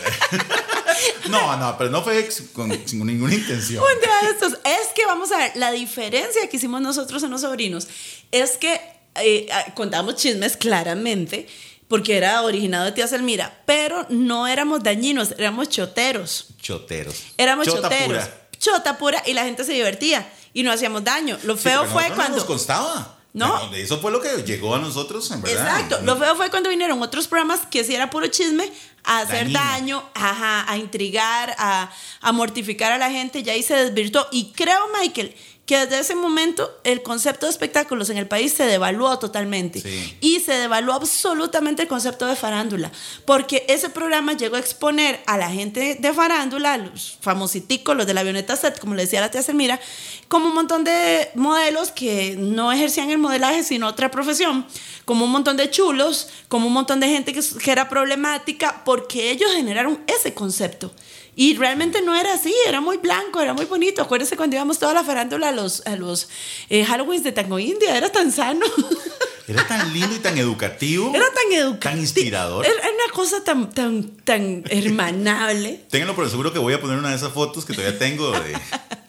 No, 1.29 1.55
no, 1.57 1.77
pero 1.77 1.89
no 1.89 2.03
fue 2.03 2.27
con, 2.53 2.71
sin 2.85 3.05
ninguna 3.05 3.33
intención. 3.33 3.83
Un 3.83 4.01
día 4.01 4.11
de 4.23 4.31
estos. 4.31 4.53
Es 4.65 4.89
que 4.95 5.05
vamos 5.05 5.31
a 5.31 5.37
ver, 5.37 5.51
la 5.55 5.71
diferencia 5.71 6.49
que 6.49 6.57
hicimos 6.57 6.81
nosotros 6.81 7.23
en 7.23 7.29
los 7.29 7.41
sobrinos 7.41 7.87
es 8.31 8.57
que 8.57 8.81
eh, 9.15 9.47
contamos 9.75 10.15
chismes 10.15 10.57
claramente, 10.57 11.47
porque 11.87 12.17
era 12.17 12.41
originado 12.41 12.85
de 12.85 12.91
tía 12.93 13.07
Selmira, 13.07 13.61
pero 13.65 14.05
no 14.09 14.47
éramos 14.47 14.83
dañinos, 14.83 15.33
éramos 15.37 15.69
choteros. 15.69 16.47
Choteros. 16.61 17.15
Éramos 17.37 17.65
Chota 17.67 17.83
choteros. 17.83 18.07
pura. 18.07 18.48
Chota 18.59 18.97
pura 18.97 19.23
y 19.25 19.33
la 19.33 19.43
gente 19.45 19.63
se 19.63 19.73
divertía 19.73 20.31
y 20.53 20.63
no 20.63 20.71
hacíamos 20.71 21.03
daño. 21.03 21.37
Lo 21.43 21.57
feo 21.57 21.85
fue 21.85 22.11
cuando. 22.15 22.37
nos 22.37 22.45
constaba. 22.45 23.15
No. 23.31 23.47
Bueno, 23.59 23.75
Eso 23.75 23.99
fue 23.99 24.11
lo 24.11 24.19
que 24.19 24.43
llegó 24.43 24.75
a 24.75 24.79
nosotros, 24.79 25.29
en 25.31 25.41
verdad. 25.41 25.79
Exacto. 25.79 25.99
Lo 26.03 26.17
feo 26.17 26.35
fue 26.35 26.49
cuando 26.49 26.69
vinieron 26.69 27.01
otros 27.01 27.27
programas 27.27 27.61
que 27.69 27.83
sí 27.83 27.93
era 27.93 28.09
puro 28.09 28.27
chisme, 28.27 28.71
a 29.03 29.19
hacer 29.19 29.51
daño, 29.51 30.03
ajá, 30.15 30.69
a 30.69 30.77
intrigar, 30.77 31.55
a, 31.59 31.91
a 32.21 32.31
mortificar 32.31 32.91
a 32.91 32.97
la 32.97 33.09
gente, 33.11 33.43
ya 33.43 33.53
ahí 33.53 33.61
se 33.63 33.75
desvirtuó. 33.75 34.27
Y 34.31 34.51
creo, 34.51 34.79
Michael, 34.99 35.35
que 35.69 35.77
desde 35.77 35.99
ese 35.99 36.15
momento 36.15 36.79
el 36.83 37.03
concepto 37.03 37.45
de 37.45 37.51
espectáculos 37.51 38.09
en 38.09 38.17
el 38.17 38.25
país 38.25 38.53
se 38.53 38.63
devaluó 38.63 39.19
totalmente. 39.19 39.79
Sí. 39.79 40.17
Y 40.19 40.39
se 40.39 40.53
devaluó 40.53 40.95
absolutamente 40.95 41.83
el 41.83 41.87
concepto 41.87 42.25
de 42.25 42.35
farándula. 42.35 42.91
Porque 43.23 43.65
ese 43.69 43.91
programa 43.91 44.33
llegó 44.33 44.55
a 44.55 44.59
exponer 44.59 45.19
a 45.27 45.37
la 45.37 45.51
gente 45.51 45.95
de 45.99 46.11
farándula, 46.11 46.75
los 46.77 47.19
famositicos, 47.21 47.95
los 47.95 48.07
de 48.07 48.15
la 48.15 48.21
avioneta 48.21 48.55
set, 48.55 48.79
como 48.79 48.95
le 48.95 49.03
decía 49.03 49.21
la 49.21 49.29
tía 49.29 49.43
Selmira, 49.43 49.79
como 50.27 50.47
un 50.47 50.55
montón 50.55 50.83
de 50.83 51.29
modelos 51.35 51.91
que 51.91 52.35
no 52.35 52.71
ejercían 52.71 53.11
el 53.11 53.19
modelaje, 53.19 53.61
sino 53.61 53.85
otra 53.85 54.09
profesión, 54.09 54.65
como 55.05 55.25
un 55.25 55.31
montón 55.31 55.55
de 55.55 55.69
chulos, 55.69 56.29
como 56.47 56.65
un 56.65 56.73
montón 56.73 56.99
de 56.99 57.09
gente 57.09 57.31
que, 57.31 57.41
que 57.63 57.71
era 57.71 57.89
problemática, 57.89 58.81
porque 58.85 59.29
ellos 59.29 59.51
generaron 59.53 60.03
ese 60.07 60.33
concepto. 60.33 60.91
Y 61.39 61.55
realmente 61.55 62.01
no 62.01 62.13
era 62.13 62.33
así, 62.33 62.53
era 62.67 62.81
muy 62.81 62.97
blanco, 62.97 63.39
era 63.39 63.53
muy 63.53 63.63
bonito. 63.63 64.01
Acuérdense 64.01 64.35
cuando 64.35 64.57
íbamos 64.57 64.77
toda 64.77 64.93
la 64.93 65.05
farándula 65.05 65.47
a 65.47 65.51
los, 65.53 65.81
a 65.87 65.95
los 65.95 66.27
eh, 66.69 66.83
Halloweens 66.83 67.23
de 67.23 67.31
Tango 67.31 67.57
India, 67.59 67.95
era 67.95 68.11
tan 68.11 68.29
sano. 68.33 68.65
Era 69.47 69.65
tan 69.65 69.91
lindo 69.91 70.15
y 70.15 70.19
tan 70.19 70.37
educativo. 70.37 71.11
Era 71.15 71.25
tan 71.33 71.51
educativo. 71.51 71.79
Tan 71.79 71.99
inspirador. 71.99 72.67
Era 72.67 72.75
una 72.75 73.11
cosa 73.11 73.43
tan, 73.43 73.71
tan, 73.71 74.03
tan 74.23 74.63
hermanable. 74.69 75.85
Ténganlo 75.89 76.13
por 76.15 76.29
seguro 76.29 76.53
que 76.53 76.59
voy 76.59 76.73
a 76.73 76.79
poner 76.79 76.99
una 76.99 77.09
de 77.09 77.15
esas 77.15 77.33
fotos 77.33 77.65
que 77.65 77.73
todavía 77.73 77.97
tengo 77.97 78.31
de 78.31 78.55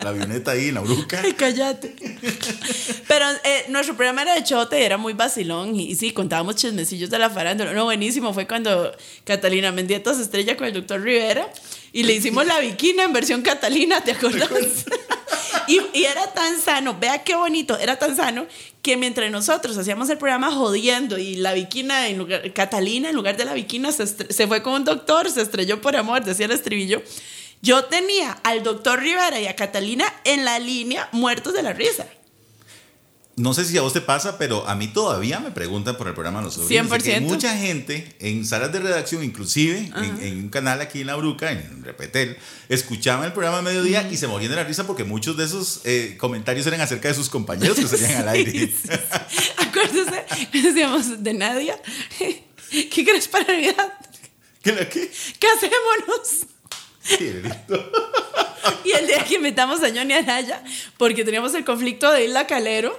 la 0.03 0.11
avioneta 0.11 0.53
ahí 0.53 0.71
bruca. 0.71 1.21
Ay, 1.23 1.33
cállate. 1.37 1.95
Pero 3.07 3.27
eh, 3.45 3.67
nuestro 3.69 3.97
programa 3.97 4.23
era 4.23 4.35
de 4.35 4.45
chote, 4.45 4.85
era 4.85 4.97
muy 4.97 5.13
vacilón. 5.13 5.77
Y, 5.77 5.91
y 5.91 5.95
sí, 5.97 6.13
contábamos 6.13 6.57
chismecillos 6.57 7.11
de 7.11 7.19
la 7.19 7.31
farándula. 7.31 7.73
No, 7.73 7.85
buenísimo. 7.85 8.33
Fue 8.33 8.47
cuando 8.47 8.93
Catalina 9.25 9.73
Mendieta 9.73 10.15
se 10.15 10.23
estrella 10.23 10.57
con 10.57 10.67
el 10.67 10.75
doctor 10.75 11.03
Rivera. 11.03 11.49
Y 11.93 12.05
le 12.05 12.15
hicimos 12.15 12.47
la 12.47 12.61
viquina 12.61 13.05
en 13.05 13.13
versión 13.13 13.43
Catalina, 13.43 14.01
¿te 14.01 14.13
acuerdas? 14.13 14.49
Y, 15.67 15.81
y 15.93 16.05
era 16.05 16.33
tan 16.33 16.61
sano, 16.61 16.97
vea 16.99 17.23
qué 17.23 17.35
bonito, 17.35 17.79
era 17.79 17.97
tan 17.97 18.17
sano 18.17 18.47
que 18.83 18.97
mientras 18.97 19.31
nosotros 19.31 19.77
hacíamos 19.77 20.09
el 20.11 20.19
programa 20.19 20.51
jodiendo 20.51 21.19
y 21.19 21.37
la 21.37 21.53
viquina, 21.53 22.09
en 22.09 22.19
lugar, 22.19 22.53
Catalina 22.53 23.11
en 23.11 23.17
lugar 23.17 23.37
de 23.37 23.45
la 23.45 23.55
viquina 23.55 23.93
se, 23.93 24.07
se 24.07 24.47
fue 24.47 24.63
con 24.63 24.73
un 24.75 24.85
doctor, 24.85 25.31
se 25.31 25.43
estrelló 25.43 25.81
por 25.81 25.97
amor, 25.97 26.25
decía 26.25 26.47
el 26.47 26.53
estribillo. 26.53 27.03
Yo 27.63 27.85
tenía 27.85 28.33
al 28.43 28.63
doctor 28.63 29.01
Rivera 29.01 29.39
y 29.41 29.47
a 29.47 29.55
Catalina 29.57 30.05
en 30.25 30.45
la 30.45 30.59
línea 30.59 31.09
muertos 31.13 31.53
de 31.53 31.63
la 31.63 31.73
risa. 31.73 32.07
No 33.37 33.55
sé 33.55 33.65
si 33.65 33.79
a 33.79 33.83
vos 33.83 33.95
te 33.95 34.03
pasa, 34.03 34.37
pero 34.37 34.69
a 34.69 34.75
mí 34.75 34.89
todavía 34.89 35.41
me 35.41 35.51
preguntan 35.51 35.97
por 35.97 36.09
el 36.09 36.15
programa 36.15 36.43
Los 36.43 36.55
Sobrinos. 36.55 36.91
de 36.91 36.99
que 36.99 37.19
100%. 37.19 37.21
mucha 37.23 37.57
gente 37.57 38.15
en 38.19 38.45
salas 38.45 38.71
de 38.71 38.81
redacción, 38.81 39.25
inclusive 39.25 39.91
en, 39.97 40.23
en 40.23 40.37
un 40.43 40.49
canal 40.51 40.81
aquí 40.83 41.01
en 41.01 41.07
La 41.07 41.17
Bruca, 41.17 41.51
en 41.51 41.83
Repetel, 41.83 42.37
escuchaban 42.69 43.25
el 43.25 43.33
programa 43.33 43.59
a 43.59 43.63
mediodía 43.63 44.07
y 44.11 44.19
se 44.19 44.27
morían 44.27 44.51
de 44.51 44.57
la 44.57 44.65
risa 44.65 44.87
porque 44.87 45.05
muchos 45.05 45.39
de 45.39 45.45
esos 45.45 45.81
eh, 45.85 46.17
comentarios 46.19 46.67
eran 46.67 46.83
acerca 46.83 47.09
de 47.09 47.15
sus 47.15 47.31
compañeros 47.31 47.79
que 47.79 47.89
salían 47.89 48.17
al 48.23 48.29
aire. 48.37 48.75
Acuérdese, 49.57 50.25
decíamos 50.53 51.23
de 51.23 51.33
Nadia, 51.33 51.81
¿qué 52.19 53.05
crees 53.05 53.27
para 53.29 53.45
Navidad? 53.45 53.95
¿Qué 54.63 54.73
la 54.73 54.87
qué? 54.87 55.11
Casémonos. 55.39 56.47
Qué 57.19 57.43
lindo. 57.43 57.93
Y 58.85 58.93
el 58.93 59.07
día 59.07 59.25
que 59.25 59.37
invitamos 59.37 59.83
a 59.83 59.89
Johnny 59.89 60.13
Araya, 60.15 60.63
porque 60.99 61.25
teníamos 61.25 61.55
el 61.55 61.65
conflicto 61.65 62.11
de 62.13 62.25
Isla 62.25 62.47
Calero, 62.47 62.99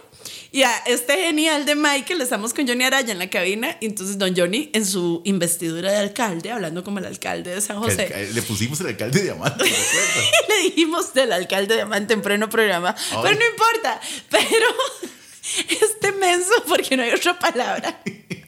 y 0.52 0.64
a 0.64 0.76
este 0.86 1.16
genial 1.16 1.66
de 1.66 1.76
Michael, 1.76 2.20
estamos 2.20 2.54
con 2.54 2.68
Johnny 2.68 2.84
Araya 2.84 3.12
en 3.12 3.20
la 3.20 3.30
cabina, 3.30 3.78
y 3.80 3.86
entonces 3.86 4.18
don 4.18 4.36
Johnny 4.36 4.70
en 4.74 4.86
su 4.86 5.22
investidura 5.24 5.92
de 5.92 5.98
alcalde, 5.98 6.52
hablando 6.52 6.84
como 6.84 7.00
el 7.00 7.06
alcalde 7.06 7.56
de 7.56 7.62
San 7.62 7.78
José, 7.78 8.30
Le 8.34 8.42
pusimos 8.42 8.80
el 8.82 8.88
alcalde 8.88 9.22
diamante, 9.22 9.64
¿me 9.64 9.70
acuerdas? 9.70 10.32
le 10.50 10.64
dijimos 10.64 11.14
del 11.14 11.32
alcalde 11.32 11.76
diamante 11.76 12.14
en 12.14 12.22
pleno 12.22 12.50
programa, 12.50 12.96
Ay. 13.12 13.18
pero 13.22 13.40
no 13.40 13.46
importa, 13.46 14.02
pero 14.30 14.68
este 15.70 16.12
menso, 16.14 16.52
porque 16.68 16.98
no 16.98 17.04
hay 17.04 17.12
otra 17.12 17.38
palabra, 17.40 18.02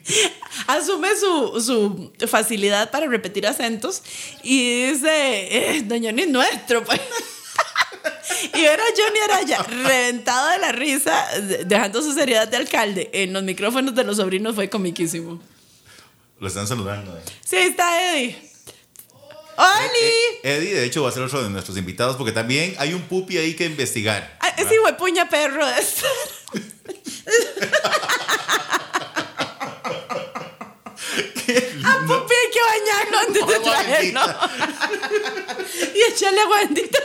asume 0.66 1.08
su, 1.18 1.60
su 1.60 2.28
facilidad 2.28 2.90
para 2.90 3.06
repetir 3.06 3.46
acentos 3.46 4.02
y 4.42 4.92
dice, 4.92 5.76
eh, 5.76 5.84
Johnny 5.88 6.22
es 6.22 6.28
nuestro, 6.28 6.84
pues. 6.84 7.00
Y 8.52 8.60
ver 8.60 8.78
a 8.78 8.84
Johnny 8.96 9.18
Araya 9.24 9.62
reventado 9.62 10.50
de 10.50 10.58
la 10.58 10.72
risa, 10.72 11.26
de- 11.40 11.64
dejando 11.64 12.02
su 12.02 12.12
seriedad 12.12 12.46
de 12.46 12.56
alcalde 12.58 13.08
en 13.14 13.32
los 13.32 13.42
micrófonos 13.42 13.94
de 13.94 14.04
los 14.04 14.16
sobrinos 14.18 14.54
fue 14.54 14.68
comiquísimo. 14.68 15.40
Lo 16.38 16.48
están 16.48 16.66
saludando. 16.66 17.16
eh. 17.16 17.22
Sí, 17.44 17.56
ahí 17.56 17.68
está 17.68 18.12
Eddie. 18.16 18.50
¡Oli! 19.56 20.40
Eddie, 20.42 20.74
de 20.74 20.84
hecho, 20.84 21.02
va 21.04 21.08
a 21.08 21.12
ser 21.12 21.22
otro 21.22 21.42
de 21.42 21.48
nuestros 21.50 21.78
invitados 21.78 22.16
porque 22.16 22.32
también 22.32 22.74
hay 22.78 22.92
un 22.92 23.02
pupi 23.02 23.38
ahí 23.38 23.54
que 23.54 23.64
investigar. 23.66 24.36
Ah, 24.40 24.48
Ese 24.58 24.78
huepuña 24.80 25.28
perro 25.28 25.64
A 31.84 31.98
Pupi 32.06 32.34
hay 32.34 32.50
que 32.52 32.60
bañarlo 32.70 33.18
antes 33.18 33.46
de 33.46 33.54
Agua 33.54 33.72
traerlo. 33.84 34.20
y 35.94 36.12
echarle 36.12 36.40
agua 36.40 36.58
bendita. 36.58 36.98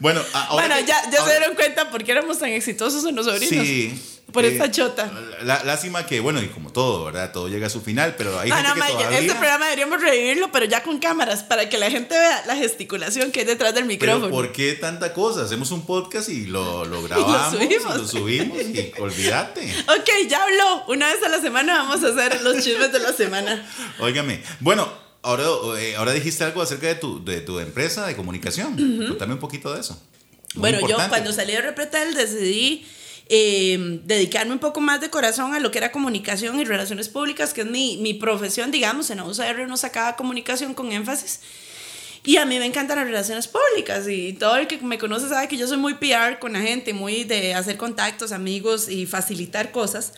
Bueno, 0.00 0.20
ahora 0.32 0.66
Bueno, 0.68 0.86
ya, 0.86 1.10
ya 1.10 1.24
se 1.24 1.30
dieron 1.30 1.54
cuenta 1.54 1.90
por 1.90 2.04
qué 2.04 2.12
éramos 2.12 2.38
tan 2.38 2.50
exitosos 2.50 3.04
en 3.04 3.16
los 3.16 3.26
sobrinos. 3.26 3.66
Sí. 3.66 4.15
Por 4.36 4.44
eh, 4.44 4.52
esta 4.52 4.70
chota. 4.70 5.10
lástima 5.42 6.04
que, 6.04 6.20
bueno, 6.20 6.42
y 6.42 6.48
como 6.48 6.70
todo, 6.72 7.06
¿verdad? 7.06 7.32
Todo 7.32 7.48
llega 7.48 7.68
a 7.68 7.70
su 7.70 7.80
final, 7.80 8.14
pero 8.18 8.38
hay 8.38 8.50
No, 8.50 8.56
gente 8.56 8.68
no, 8.68 8.74
que 8.74 8.80
Mike, 8.82 8.92
todavía... 8.98 9.18
este 9.20 9.34
programa 9.34 9.64
deberíamos 9.64 10.00
revivirlo, 10.02 10.52
pero 10.52 10.66
ya 10.66 10.82
con 10.82 10.98
cámaras, 10.98 11.42
para 11.42 11.70
que 11.70 11.78
la 11.78 11.90
gente 11.90 12.14
vea 12.18 12.44
la 12.46 12.54
gesticulación 12.54 13.32
que 13.32 13.40
hay 13.40 13.46
detrás 13.46 13.74
del 13.74 13.86
micrófono. 13.86 14.26
Pero 14.26 14.34
¿por 14.36 14.52
qué 14.52 14.74
tanta 14.74 15.14
cosa? 15.14 15.42
Hacemos 15.42 15.70
un 15.70 15.86
podcast 15.86 16.28
y 16.28 16.44
lo, 16.44 16.84
lo 16.84 17.02
grabamos 17.08 17.54
y 17.54 17.56
subimos. 17.56 17.96
lo 17.96 18.06
subimos 18.06 18.58
y 18.60 18.92
olvídate. 19.00 19.74
Ok, 19.88 20.28
ya 20.28 20.42
habló. 20.42 20.84
Una 20.88 21.06
vez 21.12 21.22
a 21.24 21.30
la 21.30 21.40
semana 21.40 21.78
vamos 21.78 22.04
a 22.04 22.08
hacer 22.08 22.42
los 22.42 22.62
chismes 22.62 22.92
de 22.92 22.98
la 22.98 23.14
semana. 23.14 23.66
Óigame, 24.00 24.42
bueno, 24.60 24.86
ahora, 25.22 25.44
eh, 25.78 25.96
ahora 25.96 26.12
dijiste 26.12 26.44
algo 26.44 26.60
acerca 26.60 26.86
de 26.88 26.96
tu, 26.96 27.24
de 27.24 27.40
tu 27.40 27.58
empresa 27.58 28.06
de 28.06 28.14
comunicación. 28.14 28.76
Contame 29.08 29.32
un 29.32 29.40
poquito 29.40 29.72
de 29.72 29.80
eso. 29.80 29.98
Muy 30.54 30.60
Bueno, 30.72 30.86
yo 30.88 30.96
cuando 31.08 31.32
salí 31.32 31.52
de 31.52 31.62
Repretel 31.62 32.14
decidí 32.14 32.86
eh, 33.28 34.00
dedicarme 34.04 34.52
un 34.52 34.58
poco 34.58 34.80
más 34.80 35.00
de 35.00 35.10
corazón 35.10 35.54
a 35.54 35.60
lo 35.60 35.70
que 35.70 35.78
era 35.78 35.90
comunicación 35.90 36.60
y 36.60 36.64
relaciones 36.64 37.08
públicas, 37.08 37.52
que 37.52 37.62
es 37.62 37.66
mi, 37.66 37.96
mi 37.96 38.14
profesión, 38.14 38.70
digamos. 38.70 39.10
En 39.10 39.18
la 39.18 39.24
UCR 39.24 39.60
uno 39.60 39.76
sacaba 39.76 40.16
comunicación 40.16 40.74
con 40.74 40.92
énfasis. 40.92 41.40
Y 42.24 42.38
a 42.38 42.44
mí 42.44 42.58
me 42.58 42.66
encantan 42.66 42.98
las 42.98 43.06
relaciones 43.06 43.46
públicas 43.46 44.08
y 44.08 44.32
todo 44.32 44.56
el 44.56 44.66
que 44.66 44.78
me 44.78 44.98
conoce 44.98 45.28
sabe 45.28 45.46
que 45.46 45.56
yo 45.56 45.68
soy 45.68 45.76
muy 45.76 45.94
PR 45.94 46.40
con 46.40 46.54
la 46.54 46.60
gente, 46.60 46.92
muy 46.92 47.22
de 47.22 47.54
hacer 47.54 47.76
contactos, 47.76 48.32
amigos 48.32 48.88
y 48.88 49.06
facilitar 49.06 49.70
cosas. 49.70 50.14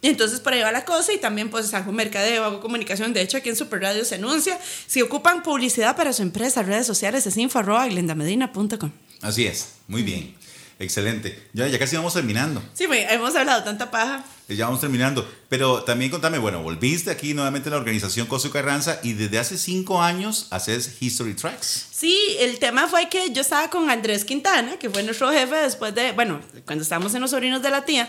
Entonces 0.00 0.40
por 0.40 0.54
ahí 0.54 0.62
va 0.62 0.72
la 0.72 0.86
cosa 0.86 1.12
y 1.12 1.18
también 1.18 1.50
pues 1.50 1.72
hago 1.74 1.92
mercadeo, 1.92 2.44
hago 2.44 2.60
comunicación. 2.60 3.12
De 3.12 3.20
hecho 3.20 3.36
aquí 3.36 3.50
en 3.50 3.56
Super 3.56 3.82
Radio 3.82 4.06
se 4.06 4.14
anuncia. 4.14 4.58
Si 4.86 5.02
ocupan 5.02 5.42
publicidad 5.42 5.96
para 5.96 6.14
su 6.14 6.22
empresa, 6.22 6.62
redes 6.62 6.86
sociales, 6.86 7.26
es 7.26 7.36
info 7.36 7.58
arroba 7.58 7.86
glendamedina.com. 7.88 8.90
Así 9.20 9.46
es, 9.46 9.74
muy 9.86 10.02
bien. 10.02 10.34
Excelente. 10.80 11.38
Ya, 11.52 11.68
ya 11.68 11.78
casi 11.78 11.94
vamos 11.94 12.14
terminando. 12.14 12.62
Sí, 12.72 12.86
hemos 12.90 13.36
hablado 13.36 13.62
tanta 13.62 13.90
paja. 13.90 14.24
Ya 14.48 14.64
vamos 14.64 14.80
terminando. 14.80 15.30
Pero 15.50 15.84
también 15.84 16.10
contame, 16.10 16.38
bueno, 16.38 16.62
volviste 16.62 17.10
aquí 17.10 17.34
nuevamente 17.34 17.68
a 17.68 17.72
la 17.72 17.76
organización 17.76 18.26
Coso 18.26 18.50
Carranza 18.50 18.98
y 19.02 19.12
desde 19.12 19.38
hace 19.38 19.58
cinco 19.58 20.00
años 20.02 20.46
haces 20.50 20.96
History 20.98 21.34
Tracks. 21.34 21.86
Sí, 21.92 22.18
el 22.38 22.58
tema 22.58 22.88
fue 22.88 23.10
que 23.10 23.30
yo 23.30 23.42
estaba 23.42 23.68
con 23.68 23.90
Andrés 23.90 24.24
Quintana, 24.24 24.78
que 24.78 24.88
fue 24.88 25.02
nuestro 25.02 25.30
jefe 25.30 25.54
después 25.54 25.94
de, 25.94 26.12
bueno, 26.12 26.40
cuando 26.64 26.82
estábamos 26.82 27.14
en 27.14 27.20
los 27.20 27.30
sobrinos 27.30 27.60
de 27.60 27.70
la 27.70 27.84
tía. 27.84 28.08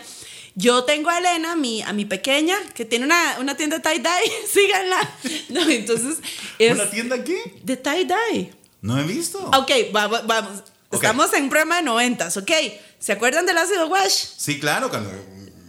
Yo 0.54 0.84
tengo 0.84 1.10
a 1.10 1.18
Elena, 1.18 1.54
mi, 1.56 1.82
a 1.82 1.92
mi 1.92 2.06
pequeña, 2.06 2.56
que 2.74 2.86
tiene 2.86 3.04
una, 3.04 3.36
una 3.38 3.54
tienda 3.54 3.78
de 3.78 3.82
tie-dye, 3.82 4.32
síganla. 4.50 5.10
No, 5.50 5.68
entonces, 5.68 6.16
es 6.58 6.72
¿Una 6.72 6.88
tienda 6.88 7.22
qué? 7.22 7.54
de 7.62 7.76
tie-dye. 7.82 8.52
No 8.80 8.98
he 8.98 9.04
visto. 9.04 9.38
Ok, 9.38 9.70
vamos, 9.92 10.26
vamos. 10.26 10.62
Estamos 10.92 11.32
en 11.34 11.44
un 11.44 11.48
programa 11.50 11.76
de 11.76 11.82
noventas, 11.82 12.36
¿ok? 12.36 12.50
¿Se 12.98 13.12
acuerdan 13.12 13.46
del 13.46 13.58
ácido 13.58 13.86
wash? 13.88 14.12
Sí, 14.36 14.60
claro, 14.60 14.90
cuando 14.90 15.10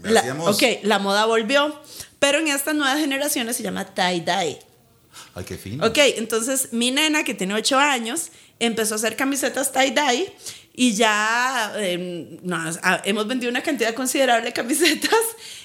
La- 0.04 0.20
hacíamos... 0.20 0.56
ok, 0.56 0.64
la 0.84 1.00
moda 1.00 1.26
volvió, 1.26 1.82
Pero 2.20 2.40
en 2.40 2.48
estas 2.48 2.74
nuevas 2.76 3.00
generaciones 3.00 3.56
se 3.58 3.64
llama 3.64 3.86
tie-dye. 3.94 4.60
Ay, 5.36 5.44
qué 5.46 5.58
fino. 5.58 5.86
Ok, 5.86 5.98
entonces 5.98 6.70
mi 6.72 6.92
nena, 6.92 7.24
que 7.24 7.34
tiene 7.34 7.54
8 7.54 7.78
años, 7.78 8.30
empezó 8.60 8.96
a 8.96 8.98
hacer 8.98 9.16
camisetas 9.16 9.72
tie-dye 9.74 10.34
y 10.76 10.94
ya 10.94 11.74
eh, 11.78 12.40
nos- 12.44 12.78
a- 12.82 13.02
hemos 13.06 13.28
vendido 13.28 13.50
una 13.50 13.62
cantidad 13.62 13.94
considerable 13.94 14.46
de 14.48 14.54
camisetas 14.54 15.12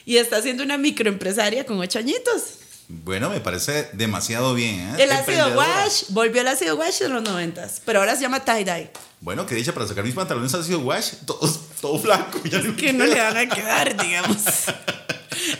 y 0.05 0.17
está 0.17 0.43
siendo 0.43 0.63
una 0.63 0.79
microempresaria 0.79 1.65
con 1.65 1.79
8 1.79 1.99
añitos. 2.01 2.58
Bueno, 2.91 3.29
me 3.29 3.41
parece 3.41 3.91
demasiado 3.93 4.55
bien. 4.55 4.81
¿eh? 4.81 5.05
El 5.05 5.13
ácido 5.13 5.55
wash, 5.55 6.05
volvió 6.09 6.41
el 6.41 6.49
ácido 6.49 6.77
wash 6.77 7.03
en 7.03 7.13
los 7.13 7.23
90, 7.23 7.69
pero 7.85 8.01
ahora 8.01 8.17
se 8.17 8.23
llama 8.23 8.43
tie-dye. 8.43 8.91
Bueno, 9.21 9.45
que 9.45 9.55
dicha 9.55 9.75
para 9.75 9.87
sacar 9.87 10.05
mis 10.05 10.15
pantalones 10.15 10.55
ha 10.55 10.63
sido 10.63 10.81
wash, 10.81 11.13
todo, 11.27 11.41
todo 11.83 11.99
flaco. 11.99 12.41
Ya 12.45 12.61
no 12.61 12.75
Que 12.77 12.95
no 12.95 13.05
le 13.05 13.21
van 13.21 13.37
a 13.37 13.47
quedar, 13.47 13.95
digamos. 13.95 14.39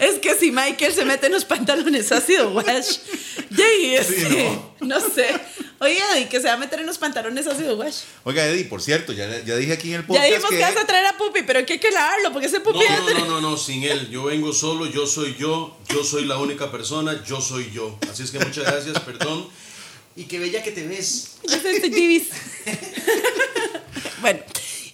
Es 0.01 0.19
que 0.21 0.35
si 0.35 0.51
Michael 0.53 0.93
se 0.93 1.05
mete 1.05 1.27
en 1.27 1.33
los 1.33 1.45
pantalones 1.45 2.11
ácido 2.13 2.51
wash, 2.53 2.99
Jay, 3.55 3.81
Sí, 3.81 3.95
este, 3.97 4.59
no. 4.81 5.01
sé. 5.01 5.29
Oye, 5.81 5.99
y 6.21 6.25
que 6.27 6.41
se 6.41 6.47
va 6.49 6.55
a 6.55 6.57
meter 6.57 6.81
en 6.81 6.87
los 6.87 6.99
pantalones 6.99 7.47
ácido 7.47 7.77
wash. 7.77 7.99
Oiga, 8.25 8.45
Eddie, 8.47 8.65
por 8.65 8.83
cierto, 8.83 9.13
ya, 9.13 9.29
ya 9.45 9.57
dije 9.57 9.73
aquí 9.73 9.89
en 9.93 10.01
el 10.01 10.03
Ya 10.03 10.07
podcast 10.07 10.27
dijimos 10.27 10.51
que... 10.51 10.57
que 10.57 10.63
vas 10.63 10.77
a 10.77 10.87
traer 10.87 11.07
a 11.07 11.17
Pupi, 11.17 11.43
pero 11.43 11.65
que 11.65 11.75
hay 11.75 11.79
que 11.79 11.91
lavarlo, 11.91 12.33
porque 12.33 12.47
ese 12.49 12.61
Pupi 12.61 12.79
No, 12.79 12.85
ya 12.85 12.97
no, 13.01 13.11
no, 13.11 13.27
no, 13.27 13.41
no, 13.41 13.57
sin 13.57 13.85
él. 13.85 14.09
Yo 14.11 14.25
vengo 14.25 14.53
solo, 14.53 14.87
yo 14.87 15.07
soy 15.07 15.37
yo, 15.39 15.77
yo 15.89 16.03
soy 16.05 16.25
la 16.25 16.39
única 16.39 16.71
persona, 16.71 17.23
yo 17.25 17.41
soy 17.41 17.71
yo. 17.73 17.99
Así 18.11 18.23
es 18.25 18.31
que 18.31 18.39
muchas 18.39 18.65
gracias, 18.65 18.99
perdón. 19.01 19.49
Y 20.17 20.25
qué 20.25 20.39
bella 20.41 20.63
que 20.65 20.73
te 20.73 20.85
ves. 20.87 21.37
Ya 21.45 21.57
estoy 21.57 21.91
divis. 21.91 22.29
bueno, 24.21 24.41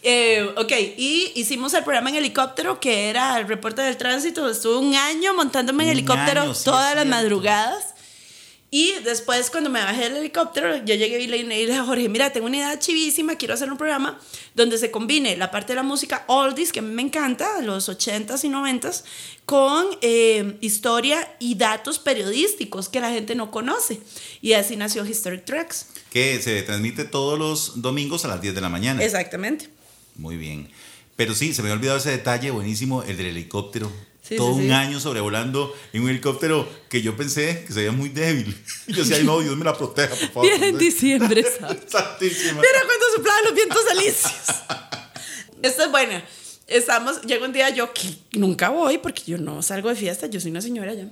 eh, 0.04 0.52
ok, 0.56 0.72
y 0.98 1.32
hicimos 1.34 1.72
el 1.74 1.82
programa 1.82 2.10
en 2.10 2.16
helicóptero 2.16 2.78
que 2.78 3.08
era 3.08 3.38
el 3.38 3.48
reporte 3.48 3.82
del 3.82 3.96
tránsito. 3.96 4.48
Estuve 4.48 4.76
un 4.76 4.94
año 4.94 5.32
montándome 5.34 5.84
en 5.84 5.90
Un 5.90 5.96
helicóptero 5.96 6.42
año, 6.42 6.54
sí, 6.54 6.64
todas 6.64 6.94
las 6.94 7.06
madrugadas. 7.06 7.94
Y 8.70 8.92
después, 9.04 9.50
cuando 9.50 9.70
me 9.70 9.78
bajé 9.78 10.10
del 10.10 10.16
helicóptero, 10.16 10.76
yo 10.78 10.96
llegué 10.96 11.20
y 11.20 11.28
le 11.28 11.36
y 11.36 11.42
le 11.44 11.56
dije 11.58 11.74
a 11.74 11.84
Jorge: 11.84 12.08
Mira, 12.08 12.32
tengo 12.32 12.46
una 12.48 12.56
idea 12.56 12.78
chivísima. 12.78 13.36
Quiero 13.36 13.54
hacer 13.54 13.70
un 13.70 13.78
programa 13.78 14.18
donde 14.54 14.78
se 14.78 14.90
combine 14.90 15.36
la 15.36 15.52
parte 15.52 15.72
de 15.72 15.76
la 15.76 15.84
música 15.84 16.24
oldies, 16.26 16.72
que 16.72 16.80
a 16.80 16.82
mí 16.82 16.92
me 16.92 17.02
encanta, 17.02 17.62
los 17.62 17.88
80s 17.88 18.42
y 18.44 18.48
90s, 18.48 19.04
con 19.44 19.86
eh, 20.02 20.58
historia 20.60 21.36
y 21.38 21.54
datos 21.54 22.00
periodísticos 22.00 22.88
que 22.88 22.98
la 23.00 23.10
gente 23.10 23.36
no 23.36 23.52
conoce. 23.52 24.00
Y 24.42 24.54
así 24.54 24.76
nació 24.76 25.06
Historic 25.06 25.44
Tracks. 25.44 25.86
que 26.10 26.42
se 26.42 26.60
transmite 26.62 27.04
todos 27.04 27.38
los 27.38 27.80
domingos 27.80 28.24
a 28.24 28.28
las 28.28 28.42
10 28.42 28.56
de 28.56 28.60
la 28.60 28.68
mañana. 28.68 29.04
Exactamente. 29.04 29.68
Muy 30.16 30.36
bien. 30.36 30.68
Pero 31.16 31.34
sí, 31.34 31.54
se 31.54 31.62
me 31.62 31.68
había 31.68 31.76
olvidado 31.78 31.98
ese 31.98 32.10
detalle 32.10 32.50
buenísimo, 32.50 33.02
el 33.04 33.16
del 33.16 33.26
helicóptero. 33.26 33.90
Sí, 34.22 34.36
Todo 34.36 34.54
sí, 34.54 34.60
un 34.60 34.66
sí. 34.66 34.72
año 34.72 35.00
sobrevolando 35.00 35.74
en 35.92 36.02
un 36.02 36.08
helicóptero 36.10 36.66
que 36.88 37.02
yo 37.02 37.14
pensé 37.14 37.64
que 37.66 37.72
se 37.72 37.80
veía 37.80 37.92
muy 37.92 38.08
débil. 38.08 38.56
Yo 38.88 38.96
decía, 38.96 39.16
ay 39.16 39.24
no, 39.24 39.38
Dios 39.40 39.54
me 39.56 39.64
la 39.66 39.76
proteja, 39.76 40.14
por 40.14 40.28
favor. 40.30 40.48
Bien 40.48 40.64
en 40.64 40.78
diciembre. 40.78 41.42
Santísima. 41.88 42.60
Mira 42.60 42.84
cuando 42.86 43.06
soplaban 43.14 43.44
los 43.44 43.54
vientos 43.54 43.82
alisios. 43.90 44.32
Esta 45.62 45.84
es 45.84 45.90
buena. 45.90 46.24
Estamos, 46.66 47.20
llega 47.22 47.44
un 47.44 47.52
día 47.52 47.68
yo 47.68 47.92
que 47.92 48.08
nunca 48.32 48.70
voy 48.70 48.96
porque 48.96 49.22
yo 49.26 49.36
no 49.36 49.62
salgo 49.62 49.90
de 49.90 49.96
fiesta, 49.96 50.26
yo 50.26 50.40
soy 50.40 50.50
una 50.50 50.62
señora 50.62 50.94
ya. 50.94 51.06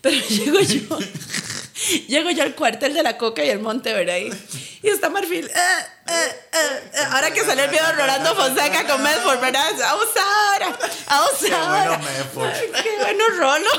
Pero 0.00 0.16
llego 0.28 0.60
yo, 0.60 0.98
llego 2.08 2.30
yo 2.30 2.42
al 2.42 2.54
cuartel 2.54 2.94
de 2.94 3.02
la 3.02 3.16
Coca 3.18 3.44
y 3.44 3.50
el 3.50 3.60
Monte, 3.60 3.92
¿verdad? 3.92 4.16
Y, 4.18 4.88
está 4.88 5.10
Marfil. 5.10 5.46
eh, 5.46 5.50
eh, 6.08 6.40
eh. 6.52 6.98
Ahora 7.10 7.30
que 7.32 7.44
sale 7.44 7.64
el 7.64 7.70
video 7.70 7.86
de 7.86 7.92
Rolando 7.92 8.34
Fonseca 8.34 8.86
con 8.86 9.02
Medford, 9.02 9.40
¿verdad? 9.40 9.80
Abusadora, 9.82 10.78
abusadora. 11.06 11.82
Qué 11.82 11.88
bueno, 11.88 11.98
Medford. 11.98 12.82
Qué 12.82 12.96
bueno 12.98 13.24
Rolo. 13.38 13.70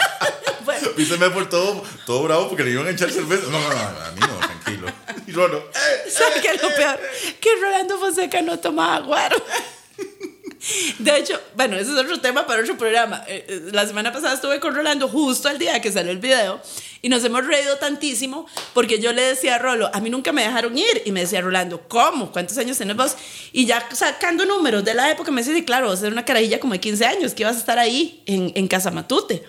bueno, 0.64 0.88
Viste, 0.96 1.16
me 1.16 1.30
por 1.30 1.48
todo, 1.48 1.82
todo 2.06 2.22
bravo 2.24 2.48
porque 2.48 2.64
le 2.64 2.72
iban 2.72 2.86
a 2.86 2.90
echar 2.90 3.10
cerveza. 3.10 3.44
No, 3.50 3.58
no, 3.60 3.68
no, 3.68 3.80
a 3.80 4.10
mí 4.12 4.20
no, 4.20 4.38
tranquilo. 4.38 4.86
Y 5.26 5.32
Rolo, 5.32 5.70
eh, 5.74 6.10
¿Sabes 6.10 6.40
qué 6.42 6.48
es 6.48 6.62
lo 6.62 6.68
peor? 6.74 7.00
Que 7.40 7.56
Rolando 7.60 7.98
Fonseca 7.98 8.42
no 8.42 8.58
tomaba 8.58 9.00
guaro. 9.00 9.36
De 10.98 11.16
hecho, 11.16 11.40
bueno, 11.56 11.76
ese 11.76 11.90
es 11.90 11.98
otro 11.98 12.20
tema 12.20 12.46
para 12.46 12.62
otro 12.62 12.76
programa. 12.78 13.24
La 13.72 13.84
semana 13.84 14.12
pasada 14.12 14.34
estuve 14.34 14.60
con 14.60 14.72
Rolando 14.74 15.08
justo 15.08 15.48
al 15.48 15.58
día 15.58 15.80
que 15.80 15.90
salió 15.90 16.12
el 16.12 16.18
video 16.18 16.60
y 17.04 17.08
nos 17.08 17.24
hemos 17.24 17.44
reído 17.44 17.76
tantísimo 17.78 18.46
porque 18.72 19.00
yo 19.00 19.12
le 19.12 19.22
decía 19.22 19.56
a 19.56 19.58
Rolo, 19.58 19.90
a 19.92 20.00
mí 20.00 20.08
nunca 20.08 20.30
me 20.30 20.42
dejaron 20.42 20.78
ir. 20.78 21.02
Y 21.04 21.10
me 21.10 21.20
decía 21.20 21.40
Rolando, 21.40 21.82
¿cómo? 21.88 22.30
¿Cuántos 22.30 22.56
años 22.58 22.76
tienes 22.76 22.96
vos? 22.96 23.16
Y 23.52 23.66
ya 23.66 23.88
sacando 23.92 24.46
números 24.46 24.84
de 24.84 24.94
la 24.94 25.10
época 25.10 25.32
me 25.32 25.40
decía, 25.40 25.54
sí, 25.54 25.64
claro, 25.64 25.88
vos 25.88 26.00
eres 26.00 26.12
una 26.12 26.24
carajilla 26.24 26.60
como 26.60 26.74
de 26.74 26.80
15 26.80 27.04
años, 27.04 27.34
que 27.34 27.42
ibas 27.42 27.56
a 27.56 27.58
estar 27.58 27.78
ahí 27.80 28.22
en, 28.26 28.52
en 28.54 28.68
Casa 28.68 28.92
Matute. 28.92 29.42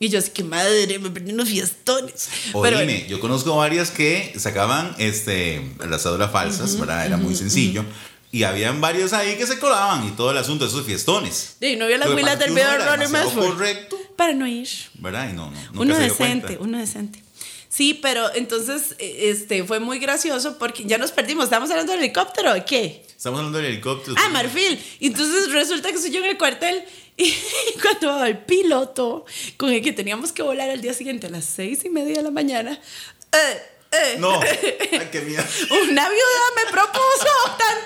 Y 0.00 0.08
yo 0.08 0.18
así, 0.18 0.30
que 0.30 0.44
madre, 0.44 0.98
me 0.98 1.10
perdí 1.10 1.32
unos 1.32 1.48
fiestones. 1.48 2.28
Pero, 2.62 2.78
Oíme, 2.78 3.06
yo 3.08 3.20
conozco 3.20 3.56
varias 3.56 3.90
que 3.90 4.32
sacaban 4.38 4.94
este, 4.98 5.60
las 5.88 6.02
cédulas 6.02 6.30
falsas, 6.30 6.78
¿verdad? 6.78 7.04
Era 7.04 7.16
muy 7.16 7.34
sencillo. 7.34 7.84
Y 8.30 8.44
habían 8.44 8.80
varios 8.80 9.12
ahí 9.12 9.36
que 9.36 9.46
se 9.46 9.58
colaban 9.58 10.06
y 10.06 10.12
todo 10.12 10.30
el 10.30 10.36
asunto 10.36 10.64
de 10.64 10.70
esos 10.70 10.86
fiestones. 10.86 11.56
Y 11.60 11.76
no 11.76 11.86
vio 11.86 11.98
las 11.98 12.08
huilas 12.10 12.38
del 12.38 12.50
video 12.50 12.70
de 12.70 12.78
Ronnie 12.78 13.08
correcto, 13.34 13.97
Para 14.18 14.34
no 14.34 14.48
ir. 14.48 14.68
¿verdad? 14.94 15.30
Y 15.30 15.32
no, 15.32 15.48
no, 15.48 15.56
nunca 15.66 15.80
uno 15.80 15.94
se 15.94 16.00
dio 16.00 16.10
decente, 16.10 16.46
cuenta. 16.48 16.64
uno 16.64 16.78
decente. 16.78 17.22
Sí, 17.68 17.94
pero 17.94 18.34
entonces 18.34 18.96
eh, 18.98 19.30
este, 19.30 19.62
fue 19.62 19.78
muy 19.78 20.00
gracioso 20.00 20.58
porque 20.58 20.82
ya 20.84 20.98
nos 20.98 21.12
perdimos. 21.12 21.44
¿Estamos 21.44 21.70
hablando 21.70 21.92
del 21.92 22.02
helicóptero 22.02 22.52
o 22.52 22.64
qué? 22.64 23.06
Estamos 23.16 23.38
hablando 23.38 23.58
del 23.58 23.68
helicóptero. 23.68 24.16
Ah. 24.18 24.28
Marfil. 24.30 24.76
Entonces 24.98 25.52
resulta 25.52 25.92
que 25.92 25.98
soy 25.98 26.10
yo 26.10 26.18
en 26.18 26.30
el 26.30 26.36
cuartel 26.36 26.82
y 27.16 27.32
cuando 27.80 28.24
el 28.24 28.38
piloto 28.38 29.24
con 29.56 29.72
el 29.72 29.82
que 29.82 29.92
teníamos 29.92 30.32
que 30.32 30.42
volar 30.42 30.68
al 30.68 30.80
día 30.80 30.94
siguiente 30.94 31.28
a 31.28 31.30
las 31.30 31.44
seis 31.44 31.84
y 31.84 31.88
media 31.88 32.16
de 32.16 32.22
la 32.24 32.32
mañana, 32.32 32.72
eh, 32.72 33.62
eh, 33.90 34.16
No, 34.18 34.40
ay, 34.42 35.08
qué 35.10 35.20
miedo. 35.22 35.42
una 35.70 36.08
viuda 36.08 36.44
me 36.56 36.70
propuso. 36.70 37.56
Tan, 37.58 37.78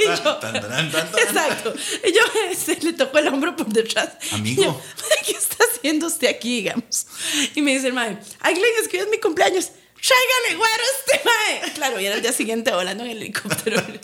y 0.00 0.04
yo, 0.04 0.36
tan, 0.38 0.52
tan, 0.54 0.90
tan, 0.90 1.10
tan. 1.12 1.20
exacto. 1.20 1.74
Y 2.04 2.12
yo 2.12 2.20
se 2.58 2.76
le 2.80 2.92
tocó 2.92 3.18
el 3.18 3.28
hombro 3.28 3.54
por 3.54 3.66
detrás. 3.68 4.10
Amigo. 4.32 4.62
Yo, 4.64 4.82
¿qué 5.24 5.32
está 5.32 5.64
haciendo 5.64 6.08
usted 6.08 6.28
aquí 6.28 6.56
digamos? 6.62 7.06
y 7.54 7.62
me 7.62 7.72
dice 7.74 7.86
el 7.88 7.92
mae 7.92 8.18
ay 8.40 8.54
Glenn 8.54 8.72
es 8.82 8.88
que 8.88 8.96
hoy 8.98 9.04
es 9.04 9.10
mi 9.10 9.18
cumpleaños 9.18 9.70
Tráigale 10.06 10.56
güero 10.56 10.82
a 10.82 10.86
este 10.96 11.20
mae. 11.24 11.72
Claro, 11.74 12.00
y 12.00 12.06
era 12.06 12.14
el 12.16 12.22
día 12.22 12.32
siguiente 12.32 12.70
volando 12.72 13.04
en 13.04 13.10
el 13.10 13.16
helicóptero. 13.18 13.82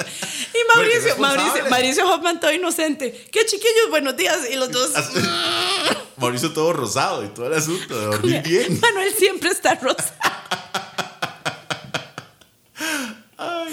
Y 0.55 0.59
Mauricio. 0.77 1.17
Mauricio, 1.17 1.67
Mauricio 1.71 2.07
Hoffman 2.13 2.39
todo 2.39 2.53
inocente. 2.53 3.11
¿Qué 3.33 3.47
chiquillos? 3.47 3.89
Buenos 3.89 4.15
días. 4.19 4.39
Y 4.51 4.57
los 4.57 4.71
dos. 4.71 4.95
Así- 4.95 5.19
Mauricio 6.19 6.53
todo 6.53 6.73
rosado 6.75 7.25
y 7.25 7.29
todo 7.29 7.47
el 7.47 7.55
asunto 7.55 7.99
de 7.99 8.05
dormir 8.07 8.43
bien. 8.45 8.79
Manuel 8.81 9.15
siempre 9.15 9.49
está 9.51 9.75
rosa. 9.77 10.15
Ay, 13.39 13.39
bueno, 13.39 13.71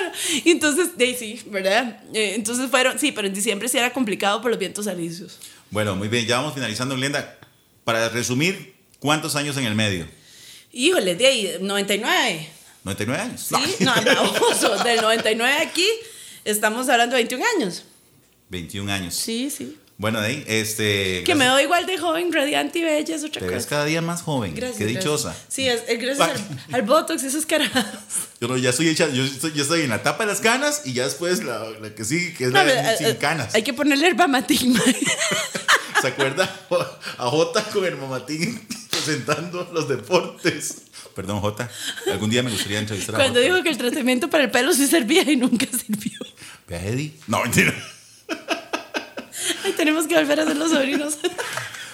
bueno. 0.00 0.12
Y 0.44 0.50
entonces, 0.52 0.96
Daisy, 0.96 1.42
¿verdad? 1.46 2.00
Eh, 2.14 2.34
entonces 2.36 2.70
fueron, 2.70 2.96
sí, 2.98 3.10
pero 3.12 3.26
en 3.26 3.34
diciembre 3.34 3.68
sí 3.68 3.76
era 3.78 3.92
complicado 3.92 4.40
por 4.40 4.50
los 4.52 4.58
vientos 4.60 4.86
alisios. 4.86 5.38
Bueno, 5.70 5.96
muy 5.96 6.06
bien, 6.08 6.26
ya 6.26 6.36
vamos 6.36 6.54
finalizando, 6.54 6.94
Glenda. 6.94 7.38
Para 7.82 8.08
resumir, 8.08 8.74
¿cuántos 9.00 9.34
años 9.36 9.56
en 9.56 9.64
el 9.66 9.74
medio? 9.74 10.06
Híjole, 10.74 11.14
de 11.14 11.26
ahí, 11.26 11.56
99. 11.60 12.48
99 12.84 13.22
años. 13.22 13.40
Sí, 13.48 13.76
no, 13.84 13.94
baboso, 13.94 14.76
del 14.84 15.00
99 15.00 15.56
aquí 15.62 15.86
estamos 16.44 16.88
hablando 16.88 17.16
de 17.16 17.22
21 17.22 17.44
años. 17.56 17.84
21 18.50 18.92
años. 18.92 19.14
Sí, 19.14 19.50
sí. 19.50 19.78
Bueno, 19.96 20.20
de 20.20 20.26
ahí, 20.26 20.44
este. 20.48 21.22
Que 21.24 21.34
me 21.36 21.44
gracias- 21.44 21.54
veo 21.56 21.60
igual 21.64 21.86
de 21.86 21.96
joven, 21.98 22.32
radiante 22.32 22.80
y 22.80 22.82
bella, 22.82 23.14
es 23.14 23.22
otra 23.22 23.40
Te 23.40 23.46
ves 23.46 23.56
cosa. 23.58 23.68
cada 23.68 23.84
día 23.84 24.02
más 24.02 24.22
joven. 24.22 24.52
Gracias. 24.54 24.76
Qué 24.78 24.84
gracias. 24.84 25.04
dichosa. 25.04 25.36
Sí, 25.48 25.68
es, 25.68 25.82
es 25.86 26.00
gracias 26.00 26.28
al, 26.30 26.74
al 26.74 26.82
Botox 26.82 27.22
y 27.22 27.26
esos 27.28 27.46
carajados. 27.46 27.94
Yo, 28.40 28.48
no, 28.48 28.56
ya 28.58 28.70
estoy 28.70 28.88
hecha, 28.88 29.08
yo 29.08 29.22
estoy, 29.24 29.52
yo 29.54 29.62
estoy 29.62 29.82
en 29.82 29.90
la 29.90 30.02
tapa 30.02 30.24
de 30.26 30.32
las 30.32 30.40
canas 30.40 30.82
y 30.84 30.92
ya 30.92 31.04
después 31.04 31.42
la, 31.44 31.70
la 31.80 31.94
que 31.94 32.04
sigue, 32.04 32.34
que 32.34 32.44
es 32.44 32.50
No, 32.50 32.58
la 32.58 32.64
de 32.64 32.74
pero, 32.82 32.98
sin 32.98 33.06
eh, 33.06 33.16
canas. 33.16 33.54
Hay 33.54 33.62
que 33.62 33.72
ponerle 33.72 34.08
herbamatigma. 34.08 34.82
¿Se 36.02 36.08
acuerda? 36.08 36.44
A 37.16 37.30
Jota 37.30 37.62
con 37.70 37.84
el 37.86 37.96
mamatín 37.96 38.60
presentando 39.04 39.70
los 39.72 39.88
deportes. 39.88 40.82
Perdón, 41.14 41.40
Jota. 41.40 41.70
Algún 42.10 42.30
día 42.30 42.42
me 42.42 42.50
gustaría 42.50 42.78
entrevistar 42.78 43.14
a 43.14 43.18
Cuando 43.18 43.40
Jota. 43.40 43.52
dijo 43.52 43.62
que 43.62 43.70
el 43.70 43.78
tratamiento 43.78 44.30
para 44.30 44.44
el 44.44 44.50
pelo 44.50 44.72
sí 44.72 44.86
servía 44.86 45.22
y 45.30 45.36
nunca 45.36 45.66
sirvió. 45.66 46.18
Ve 46.68 46.76
a 46.76 46.84
Eddie. 46.86 47.12
No, 47.26 47.42
mentira. 47.42 47.72
Ay, 49.64 49.72
tenemos 49.76 50.06
que 50.06 50.14
volver 50.16 50.40
a 50.40 50.46
ser 50.46 50.56
los 50.56 50.70
sobrinos. 50.70 51.18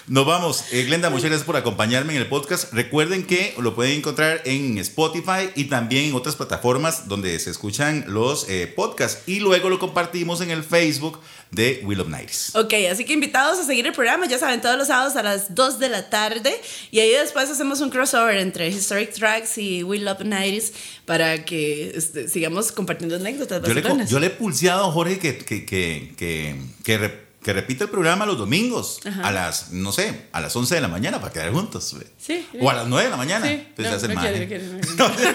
Nos 0.08 0.26
vamos. 0.26 0.64
Eh, 0.72 0.84
Glenda, 0.84 1.10
muchas 1.10 1.26
gracias 1.26 1.46
por 1.46 1.56
acompañarme 1.56 2.14
en 2.14 2.22
el 2.22 2.26
podcast. 2.26 2.72
Recuerden 2.72 3.26
que 3.26 3.54
lo 3.58 3.74
pueden 3.74 3.98
encontrar 3.98 4.42
en 4.44 4.78
Spotify 4.78 5.50
y 5.54 5.64
también 5.64 6.06
en 6.06 6.14
otras 6.14 6.36
plataformas 6.36 7.08
donde 7.08 7.38
se 7.38 7.50
escuchan 7.50 8.04
los 8.08 8.48
eh, 8.48 8.66
podcasts. 8.66 9.22
Y 9.26 9.40
luego 9.40 9.68
lo 9.68 9.78
compartimos 9.78 10.40
en 10.40 10.50
el 10.50 10.64
Facebook 10.64 11.20
de 11.50 11.82
Will 11.84 12.00
of 12.00 12.08
Nights. 12.08 12.54
Ok, 12.54 12.74
así 12.90 13.04
que 13.04 13.12
invitados 13.12 13.58
a 13.58 13.64
seguir 13.64 13.86
el 13.86 13.92
programa, 13.92 14.26
ya 14.26 14.38
saben, 14.38 14.60
todos 14.60 14.78
los 14.78 14.88
sábados 14.88 15.16
a 15.16 15.22
las 15.22 15.54
2 15.54 15.78
de 15.78 15.88
la 15.88 16.08
tarde. 16.08 16.60
Y 16.90 17.00
ahí 17.00 17.10
después 17.10 17.50
hacemos 17.50 17.80
un 17.80 17.90
crossover 17.90 18.38
entre 18.38 18.68
Historic 18.68 19.12
Tracks 19.12 19.58
y 19.58 19.82
We 19.82 19.98
Love 19.98 20.20
90s 20.20 20.72
para 21.04 21.44
que 21.44 21.92
este, 21.94 22.28
sigamos 22.28 22.72
compartiendo 22.72 23.16
anecdotas. 23.16 23.62
Yo 23.62 23.74
le, 23.74 23.80
vacilonas. 23.80 24.10
yo 24.10 24.18
le 24.18 24.26
he 24.26 24.30
pulseado 24.30 24.86
a 24.86 24.92
Jorge 24.92 25.18
que, 25.18 25.38
que, 25.38 25.64
que, 25.64 26.14
que, 26.16 26.56
que 26.84 27.29
que 27.42 27.53
repita 27.53 27.85
el 27.85 27.90
programa 27.90 28.26
los 28.26 28.37
domingos 28.38 29.00
a 29.22 29.31
las, 29.31 29.70
no 29.72 29.92
sé, 29.92 30.26
a 30.33 30.40
las 30.40 30.55
11 30.55 30.74
de 30.74 30.81
la 30.81 30.88
mañana 30.88 31.20
para 31.20 31.33
quedar 31.33 31.53
juntos. 31.53 31.96
Sí. 32.18 32.46
O 32.61 32.68
a 32.70 32.74
las 32.74 32.87
9 32.87 33.05
de 33.05 33.11
la 33.11 33.16
mañana. 33.16 33.46
Sí. 33.46 33.53
Entonces 33.76 33.92
No, 33.94 34.00
se 34.00 34.09
no 34.09 34.14
mal, 34.14 34.29
quiere, 34.46 34.59
no 34.96 35.11
quiere. 35.16 35.35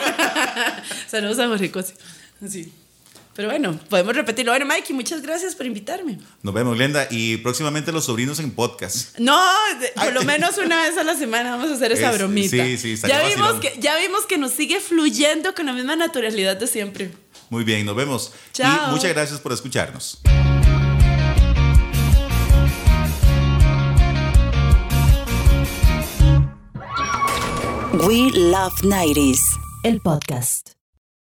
Saludos 1.07 1.39
a 1.39 1.47
Jorge 1.47 1.71
Cosi. 1.71 1.93
Sí. 2.47 2.71
Pero 3.35 3.49
bueno, 3.49 3.77
podemos 3.89 4.15
repetirlo. 4.15 4.53
Bueno, 4.53 4.65
Mikey, 4.65 4.95
muchas 4.95 5.21
gracias 5.21 5.55
por 5.55 5.65
invitarme. 5.65 6.19
Nos 6.41 6.53
vemos, 6.53 6.77
Glenda. 6.77 7.05
Y 7.11 7.35
próximamente 7.37 7.91
los 7.91 8.05
sobrinos 8.05 8.39
en 8.39 8.51
podcast. 8.51 9.17
No, 9.19 9.37
de- 9.81 9.89
por 9.89 10.13
lo 10.13 10.23
menos 10.23 10.57
una 10.57 10.83
vez 10.83 10.97
a 10.97 11.03
la 11.03 11.15
semana 11.15 11.51
vamos 11.57 11.69
a 11.69 11.73
hacer 11.73 11.91
esa 11.91 12.11
Es- 12.11 12.17
bromita. 12.17 12.49
sí, 12.63 12.77
sí, 12.77 12.95
ya 12.95 13.19
vimos 13.27 13.55
vacilón. 13.55 13.59
que 13.59 13.73
Ya 13.81 13.97
vimos 13.97 14.25
que 14.25 14.37
nos 14.37 14.51
sigue 14.51 14.79
fluyendo 14.79 15.53
con 15.53 15.65
la 15.65 15.73
misma 15.73 15.97
naturalidad 15.97 16.55
de 16.55 16.67
siempre. 16.67 17.11
Muy 17.49 17.65
bien, 17.65 17.85
nos 17.85 17.95
vemos. 17.97 18.31
Chao. 18.53 18.89
Y 18.89 18.91
muchas 18.91 19.11
gracias 19.13 19.39
por 19.41 19.51
escucharnos. 19.51 20.19
We 27.99 28.29
Love 28.33 28.81
90s, 28.83 29.39
el 29.83 30.01
podcast. 30.01 30.74